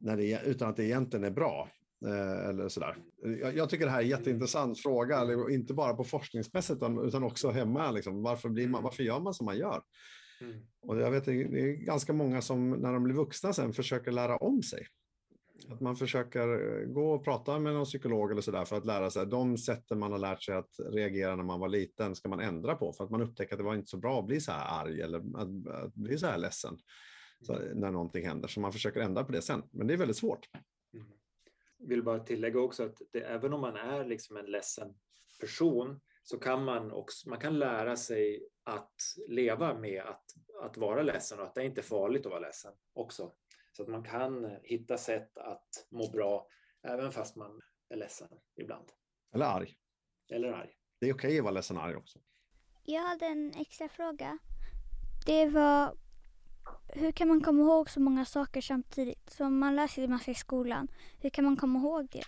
när 0.00 0.16
det, 0.16 0.42
utan 0.44 0.68
att 0.68 0.76
det 0.76 0.84
egentligen 0.84 1.24
är 1.24 1.30
bra. 1.30 1.68
Eh, 2.06 2.48
eller 2.48 2.68
sådär. 2.68 2.96
Jag, 3.40 3.56
jag, 3.56 3.70
tycker 3.70 3.84
det 3.84 3.90
här 3.90 3.98
är 3.98 4.02
en 4.02 4.08
jätteintressant 4.08 4.78
fråga, 4.78 5.26
inte 5.50 5.74
bara 5.74 5.94
på 5.94 6.04
forskningsmässigt 6.04 6.82
utan 7.02 7.24
också 7.24 7.50
hemma. 7.50 7.90
Liksom. 7.90 8.22
Varför, 8.22 8.48
blir 8.48 8.68
man, 8.68 8.82
varför 8.82 9.02
gör 9.02 9.20
man 9.20 9.34
som 9.34 9.44
man 9.44 9.58
gör? 9.58 9.82
Mm. 10.40 10.66
Och 10.82 11.00
jag 11.00 11.10
vet, 11.10 11.24
det 11.24 11.32
är 11.32 11.84
ganska 11.84 12.12
många 12.12 12.42
som 12.42 12.70
när 12.70 12.92
de 12.92 13.02
blir 13.02 13.14
vuxna 13.14 13.52
sen 13.52 13.72
försöker 13.72 14.12
lära 14.12 14.36
om 14.36 14.62
sig. 14.62 14.86
Att 15.68 15.80
man 15.80 15.96
försöker 15.96 16.48
eh, 16.48 16.86
gå 16.86 17.14
och 17.14 17.24
prata 17.24 17.58
med 17.58 17.74
någon 17.74 17.84
psykolog 17.84 18.32
eller 18.32 18.40
sådär 18.40 18.64
för 18.64 18.76
att 18.76 18.86
lära 18.86 19.10
sig 19.10 19.26
de 19.26 19.58
sätten 19.58 19.98
man 19.98 20.12
har 20.12 20.18
lärt 20.18 20.42
sig 20.42 20.54
att 20.54 20.70
reagera 20.78 21.36
när 21.36 21.44
man 21.44 21.60
var 21.60 21.68
liten 21.68 22.14
ska 22.14 22.28
man 22.28 22.40
ändra 22.40 22.74
på 22.74 22.92
för 22.92 23.04
att 23.04 23.10
man 23.10 23.22
upptäcker 23.22 23.54
att 23.54 23.58
det 23.58 23.64
var 23.64 23.74
inte 23.74 23.90
så 23.90 23.96
bra 23.96 24.18
att 24.18 24.26
bli 24.26 24.40
så 24.40 24.52
här 24.52 24.84
arg 24.84 25.00
eller 25.00 25.18
att, 25.18 25.84
att 25.84 25.94
bli 25.94 26.18
så 26.18 26.26
här 26.26 26.38
ledsen 26.38 26.78
så, 27.40 27.52
mm. 27.54 27.78
när 27.78 27.90
någonting 27.90 28.26
händer. 28.26 28.48
Så 28.48 28.60
man 28.60 28.72
försöker 28.72 29.00
ändra 29.00 29.24
på 29.24 29.32
det 29.32 29.42
sen. 29.42 29.62
Men 29.70 29.86
det 29.86 29.94
är 29.94 29.98
väldigt 29.98 30.16
svårt. 30.16 30.48
Mm. 30.94 31.06
Vill 31.78 32.02
bara 32.02 32.18
tillägga 32.18 32.60
också 32.60 32.84
att 32.84 33.02
det, 33.12 33.20
även 33.20 33.52
om 33.52 33.60
man 33.60 33.76
är 33.76 34.04
liksom 34.04 34.36
en 34.36 34.46
ledsen 34.46 34.94
person 35.40 36.00
så 36.22 36.38
kan 36.38 36.64
man 36.64 36.92
också 36.92 37.28
man 37.28 37.38
kan 37.38 37.58
lära 37.58 37.96
sig 37.96 38.48
att 38.64 38.94
leva 39.28 39.78
med 39.78 40.02
att, 40.02 40.24
att 40.62 40.76
vara 40.76 41.02
ledsen 41.02 41.40
och 41.40 41.46
att 41.46 41.54
det 41.54 41.60
är 41.60 41.64
inte 41.64 41.80
är 41.80 41.82
farligt 41.82 42.26
att 42.26 42.32
vara 42.32 42.40
ledsen 42.40 42.72
också. 42.92 43.32
Så 43.76 43.82
att 43.82 43.88
man 43.88 44.02
kan 44.02 44.56
hitta 44.62 44.98
sätt 44.98 45.38
att 45.38 45.68
må 45.90 46.10
bra 46.10 46.46
även 46.82 47.12
fast 47.12 47.36
man 47.36 47.60
är 47.88 47.96
ledsen 47.96 48.28
ibland. 48.60 48.84
Eller 49.34 49.46
arg. 49.46 49.74
Eller 50.32 50.48
arg. 50.48 50.70
Det 51.00 51.08
är 51.08 51.14
okej 51.14 51.28
okay 51.28 51.38
att 51.38 51.44
vara 51.44 51.54
ledsen 51.54 51.76
och 51.76 51.82
arg 51.82 51.96
också. 51.96 52.18
Jag 52.84 53.02
hade 53.02 53.26
en 53.26 53.52
extra 53.56 53.88
fråga. 53.88 54.38
Det 55.26 55.46
var 55.46 55.96
hur 56.88 57.12
kan 57.12 57.28
man 57.28 57.40
komma 57.40 57.62
ihåg 57.62 57.90
så 57.90 58.00
många 58.00 58.24
saker 58.24 58.60
samtidigt? 58.60 59.30
Som 59.30 59.58
man 59.58 59.76
läser 59.76 60.02
en 60.02 60.10
massa 60.10 60.30
i 60.30 60.34
skolan. 60.34 60.88
Hur 61.20 61.30
kan 61.30 61.44
man 61.44 61.56
komma 61.56 61.78
ihåg 61.78 62.08
det? 62.12 62.24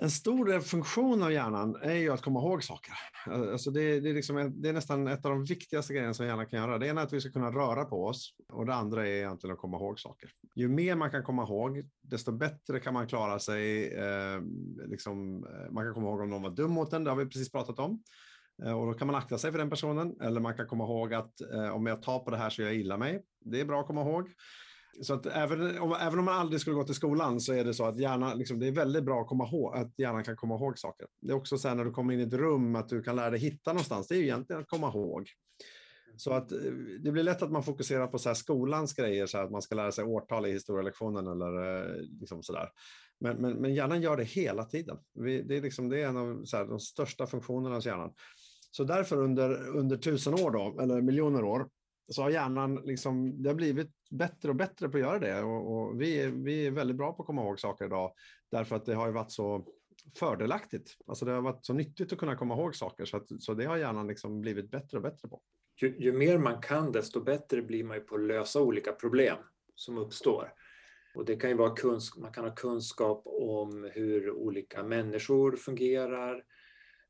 En 0.00 0.10
stor 0.10 0.60
funktion 0.60 1.22
av 1.22 1.32
hjärnan 1.32 1.76
är 1.82 1.94
ju 1.94 2.12
att 2.12 2.22
komma 2.22 2.40
ihåg 2.40 2.64
saker. 2.64 2.92
Alltså 3.26 3.70
det, 3.70 4.00
det, 4.00 4.10
är 4.10 4.14
liksom, 4.14 4.62
det 4.62 4.68
är 4.68 4.72
nästan 4.72 5.08
ett 5.08 5.24
av 5.24 5.30
de 5.30 5.44
viktigaste 5.44 5.92
grejerna 5.92 6.14
som 6.14 6.26
hjärnan 6.26 6.46
kan 6.46 6.58
göra. 6.58 6.78
Det 6.78 6.86
ena 6.86 7.00
är 7.00 7.04
att 7.04 7.12
vi 7.12 7.20
ska 7.20 7.30
kunna 7.30 7.50
röra 7.50 7.84
på 7.84 8.04
oss 8.04 8.34
och 8.48 8.66
det 8.66 8.74
andra 8.74 9.08
är 9.08 9.12
egentligen 9.12 9.54
att 9.54 9.60
komma 9.60 9.76
ihåg 9.76 10.00
saker. 10.00 10.30
Ju 10.56 10.68
mer 10.68 10.96
man 10.96 11.10
kan 11.10 11.22
komma 11.22 11.42
ihåg, 11.42 11.82
desto 12.02 12.32
bättre 12.32 12.80
kan 12.80 12.94
man 12.94 13.06
klara 13.06 13.38
sig. 13.38 13.94
Eh, 13.94 14.40
liksom, 14.86 15.44
eh, 15.44 15.72
man 15.72 15.84
kan 15.84 15.94
komma 15.94 16.08
ihåg 16.08 16.20
om 16.20 16.30
någon 16.30 16.42
var 16.42 16.50
dum 16.50 16.70
mot 16.70 16.92
en, 16.92 17.04
det 17.04 17.10
har 17.10 17.16
vi 17.16 17.26
precis 17.26 17.52
pratat 17.52 17.78
om. 17.78 18.02
Eh, 18.64 18.72
och 18.72 18.86
då 18.86 18.94
kan 18.94 19.06
man 19.06 19.16
akta 19.16 19.38
sig 19.38 19.52
för 19.52 19.58
den 19.58 19.70
personen. 19.70 20.20
Eller 20.20 20.40
man 20.40 20.56
kan 20.56 20.66
komma 20.66 20.84
ihåg 20.84 21.14
att 21.14 21.40
eh, 21.40 21.68
om 21.68 21.86
jag 21.86 22.02
tar 22.02 22.18
på 22.18 22.30
det 22.30 22.36
här 22.36 22.50
så 22.50 22.62
gör 22.62 22.68
jag 22.68 22.76
illa 22.76 22.96
mig. 22.96 23.22
Det 23.40 23.60
är 23.60 23.64
bra 23.64 23.80
att 23.80 23.86
komma 23.86 24.00
ihåg. 24.00 24.28
Så 25.02 25.14
att 25.14 25.26
även 25.26 25.78
om, 25.78 25.92
även 26.00 26.18
om 26.18 26.24
man 26.24 26.34
aldrig 26.34 26.60
skulle 26.60 26.76
gå 26.76 26.84
till 26.84 26.94
skolan 26.94 27.40
så 27.40 27.52
är 27.52 27.64
det 27.64 27.74
så 27.74 27.84
att 27.84 27.98
hjärnan, 27.98 28.38
liksom, 28.38 28.58
det 28.58 28.66
är 28.66 28.72
väldigt 28.72 29.04
bra 29.04 29.20
att, 29.20 29.26
komma 29.26 29.48
ihåg, 29.48 29.76
att 29.76 29.98
hjärnan 29.98 30.24
kan 30.24 30.36
komma 30.36 30.54
ihåg 30.54 30.78
saker. 30.78 31.06
Det 31.20 31.32
är 31.32 31.36
också 31.36 31.58
så 31.58 31.68
här 31.68 31.74
när 31.74 31.84
du 31.84 31.90
kommer 31.90 32.14
in 32.14 32.20
i 32.20 32.22
ett 32.22 32.32
rum 32.32 32.76
att 32.76 32.88
du 32.88 33.02
kan 33.02 33.16
lära 33.16 33.30
dig 33.30 33.40
hitta 33.40 33.72
någonstans. 33.72 34.08
Det 34.08 34.14
är 34.14 34.18
ju 34.18 34.24
egentligen 34.24 34.62
att 34.62 34.68
komma 34.68 34.88
ihåg. 34.88 35.28
Så 36.16 36.32
att 36.32 36.52
eh, 36.52 36.58
det 37.00 37.12
blir 37.12 37.22
lätt 37.22 37.42
att 37.42 37.52
man 37.52 37.62
fokuserar 37.62 38.06
på 38.06 38.18
så 38.18 38.28
här 38.28 38.34
skolans 38.34 38.94
grejer, 38.94 39.26
så 39.26 39.38
att 39.38 39.50
man 39.50 39.62
ska 39.62 39.74
lära 39.74 39.92
sig 39.92 40.04
årtal 40.04 40.46
i 40.46 40.52
historielektionen 40.52 41.26
eller 41.26 41.80
eh, 41.80 42.02
liksom 42.20 42.42
sådär. 42.42 42.68
Men, 43.20 43.36
men, 43.36 43.52
men 43.52 43.74
hjärnan 43.74 44.02
gör 44.02 44.16
det 44.16 44.24
hela 44.24 44.64
tiden. 44.64 44.98
Vi, 45.14 45.42
det, 45.42 45.56
är 45.56 45.62
liksom, 45.62 45.88
det 45.88 46.02
är 46.02 46.08
en 46.08 46.16
av 46.16 46.44
här, 46.52 46.66
de 46.66 46.80
största 46.80 47.26
funktionerna 47.26 47.74
hos 47.74 47.86
hjärnan. 47.86 48.14
Så 48.70 48.84
därför 48.84 49.16
under, 49.16 49.76
under 49.76 49.96
tusen 49.96 50.34
år, 50.34 50.50
då, 50.50 50.80
eller 50.82 51.02
miljoner 51.02 51.44
år, 51.44 51.68
så 52.08 52.22
har 52.22 52.30
hjärnan 52.30 52.74
liksom, 52.74 53.42
det 53.42 53.48
har 53.48 53.54
blivit 53.54 53.90
bättre 54.10 54.48
och 54.48 54.56
bättre 54.56 54.88
på 54.88 54.96
att 54.96 55.02
göra 55.02 55.18
det. 55.18 55.42
Och, 55.42 55.72
och 55.72 56.00
vi, 56.00 56.20
är, 56.22 56.28
vi 56.28 56.66
är 56.66 56.70
väldigt 56.70 56.96
bra 56.96 57.12
på 57.12 57.22
att 57.22 57.26
komma 57.26 57.42
ihåg 57.42 57.60
saker 57.60 57.84
idag, 57.84 58.12
därför 58.50 58.76
att 58.76 58.86
det 58.86 58.94
har 58.94 59.10
varit 59.10 59.32
så 59.32 59.66
fördelaktigt. 60.18 60.96
Alltså 61.06 61.24
det 61.24 61.32
har 61.32 61.40
varit 61.42 61.64
så 61.64 61.72
nyttigt 61.72 62.12
att 62.12 62.18
kunna 62.18 62.36
komma 62.36 62.54
ihåg 62.54 62.76
saker, 62.76 63.04
så, 63.04 63.16
att, 63.16 63.42
så 63.42 63.54
det 63.54 63.64
har 63.64 63.76
hjärnan 63.76 64.06
liksom 64.06 64.40
blivit 64.40 64.70
bättre 64.70 64.96
och 64.96 65.02
bättre 65.02 65.28
på. 65.28 65.40
Ju, 65.76 65.96
ju 65.98 66.12
mer 66.12 66.38
man 66.38 66.60
kan, 66.60 66.92
desto 66.92 67.20
bättre 67.20 67.62
blir 67.62 67.84
man 67.84 67.96
ju 67.96 68.02
på 68.02 68.14
att 68.14 68.20
lösa 68.20 68.60
olika 68.60 68.92
problem 68.92 69.36
som 69.74 69.98
uppstår. 69.98 70.52
Och 71.14 71.24
det 71.24 71.36
kan 71.36 71.50
ju 71.50 71.56
vara 71.56 71.76
kunsk 71.76 72.16
man 72.16 72.32
kan 72.32 72.44
ha 72.44 72.54
kunskap 72.54 73.22
om 73.24 73.90
hur 73.92 74.30
olika 74.30 74.82
människor 74.82 75.56
fungerar, 75.56 76.44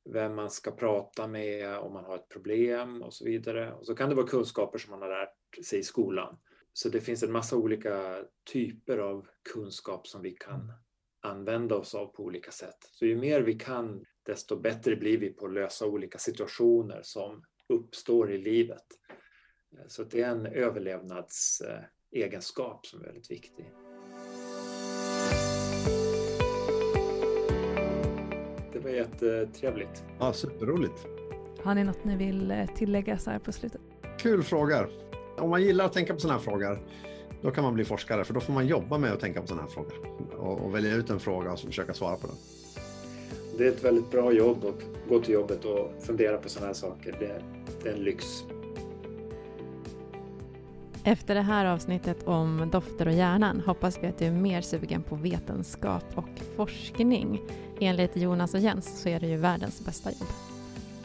vem 0.05 0.35
man 0.35 0.51
ska 0.51 0.71
prata 0.71 1.27
med 1.27 1.79
om 1.79 1.93
man 1.93 2.05
har 2.05 2.17
ett 2.17 2.29
problem 2.29 3.03
och 3.03 3.15
så 3.15 3.25
vidare. 3.25 3.73
Och 3.73 3.87
så 3.87 3.95
kan 3.95 4.09
det 4.09 4.15
vara 4.15 4.27
kunskaper 4.27 4.79
som 4.79 4.91
man 4.91 5.03
har 5.03 5.09
lärt 5.09 5.67
sig 5.67 5.79
i 5.79 5.83
skolan. 5.83 6.39
Så 6.73 6.89
det 6.89 7.01
finns 7.01 7.23
en 7.23 7.33
massa 7.33 7.57
olika 7.57 8.25
typer 8.53 8.99
av 8.99 9.27
kunskap 9.55 10.07
som 10.07 10.23
vi 10.23 10.31
kan 10.31 10.73
använda 11.21 11.75
oss 11.77 11.95
av 11.95 12.07
på 12.07 12.23
olika 12.23 12.51
sätt. 12.51 12.79
Så 12.81 13.07
ju 13.07 13.17
mer 13.17 13.41
vi 13.41 13.55
kan, 13.55 14.05
desto 14.23 14.57
bättre 14.57 14.97
blir 14.97 15.19
vi 15.19 15.31
på 15.31 15.47
att 15.47 15.53
lösa 15.53 15.87
olika 15.87 16.19
situationer 16.19 17.01
som 17.03 17.45
uppstår 17.69 18.33
i 18.33 18.39
livet. 18.39 18.85
Så 19.89 20.05
det 20.05 20.23
är 20.23 20.31
en 20.31 20.47
överlevnadsegenskap 20.47 22.87
som 22.87 23.01
är 23.01 23.05
väldigt 23.05 23.31
viktig. 23.31 23.73
var 28.87 28.95
jättetrevligt. 28.95 30.05
Ja, 30.19 30.33
superroligt. 30.33 31.07
Har 31.63 31.75
ni 31.75 31.85
något 31.85 32.05
ni 32.05 32.17
vill 32.17 32.51
eh, 32.51 32.67
tillägga 32.67 33.19
så 33.19 33.31
här 33.31 33.39
på 33.39 33.53
slutet? 33.53 33.81
Kul 34.19 34.43
frågor. 34.43 34.91
Om 35.39 35.51
man 35.51 35.63
gillar 35.63 35.85
att 35.85 35.93
tänka 35.93 36.15
på 36.15 36.21
sådana 36.21 36.39
här 36.39 36.45
frågor, 36.45 36.79
då 37.43 37.51
kan 37.51 37.65
man 37.65 37.75
bli 37.75 37.85
forskare, 37.85 38.25
för 38.25 38.35
då 38.35 38.41
får 38.41 38.53
man 38.53 38.67
jobba 38.67 38.99
med 38.99 39.13
att 39.13 39.21
tänka 39.21 39.41
på 39.41 39.47
sådana 39.47 39.63
här 39.63 39.71
frågor 39.71 39.95
och, 40.39 40.61
och 40.61 40.75
välja 40.75 40.95
ut 40.95 41.11
en 41.11 41.21
fråga 41.21 41.53
och 41.53 41.59
försöka 41.59 41.95
svara 41.95 42.17
på 42.17 42.27
den. 42.27 42.37
Det 43.59 43.67
är 43.67 43.69
ett 43.69 43.85
väldigt 43.85 44.11
bra 44.11 44.33
jobb 44.33 44.65
att 44.65 45.09
gå 45.09 45.21
till 45.21 45.35
jobbet 45.35 45.65
och 45.65 45.95
fundera 46.01 46.37
på 46.37 46.49
sådana 46.49 46.67
här 46.67 46.75
saker. 46.75 47.17
Det, 47.21 47.43
det 47.83 47.89
är 47.89 47.93
en 47.93 48.01
lyx. 48.01 48.25
Efter 51.05 51.35
det 51.35 51.43
här 51.43 51.67
avsnittet 51.67 52.27
om 52.27 52.69
dofter 52.73 53.09
och 53.09 53.15
hjärnan 53.15 53.63
hoppas 53.67 53.99
vi 54.03 54.07
att 54.07 54.19
du 54.19 54.25
är 54.25 54.33
mer 54.33 54.61
sugen 54.61 55.03
på 55.03 55.17
vetenskap 55.17 56.05
och 56.15 56.41
forskning. 56.57 57.41
Enligt 57.81 58.17
Jonas 58.17 58.55
och 58.55 58.61
Jens 58.61 59.03
så 59.03 59.09
är 59.09 59.21
det 59.21 59.27
ju 59.27 59.37
världens 59.37 59.85
bästa 59.85 60.11
jobb. 60.11 60.29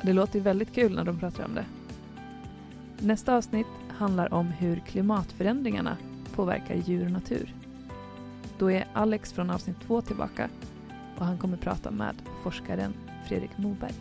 Det 0.03 0.13
låter 0.13 0.35
ju 0.35 0.41
väldigt 0.41 0.73
kul 0.73 0.95
när 0.95 1.05
de 1.05 1.19
pratar 1.19 1.45
om 1.45 1.55
det. 1.55 1.65
Nästa 2.99 3.35
avsnitt 3.37 3.67
handlar 3.89 4.33
om 4.33 4.47
hur 4.47 4.79
klimatförändringarna 4.87 5.97
påverkar 6.35 6.75
djur 6.75 7.05
och 7.05 7.11
natur. 7.11 7.55
Då 8.57 8.71
är 8.71 8.87
Alex 8.93 9.33
från 9.33 9.49
avsnitt 9.49 9.77
två 9.87 10.01
tillbaka 10.01 10.49
och 11.21 11.27
han 11.27 11.37
kommer 11.37 11.57
prata 11.57 11.91
med 11.91 12.15
forskaren 12.43 12.93
Fredrik 13.27 13.57
Moberg. 13.57 13.93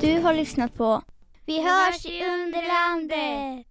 Du 0.00 0.20
har 0.20 0.34
lyssnat 0.34 0.74
på 0.74 1.02
Vi 1.44 1.62
hörs 1.62 2.06
i 2.06 2.24
Underlandet! 2.24 3.66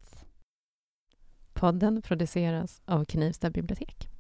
Podden 1.53 2.01
produceras 2.01 2.81
av 2.85 3.05
Knivsta 3.05 3.49
bibliotek. 3.49 4.14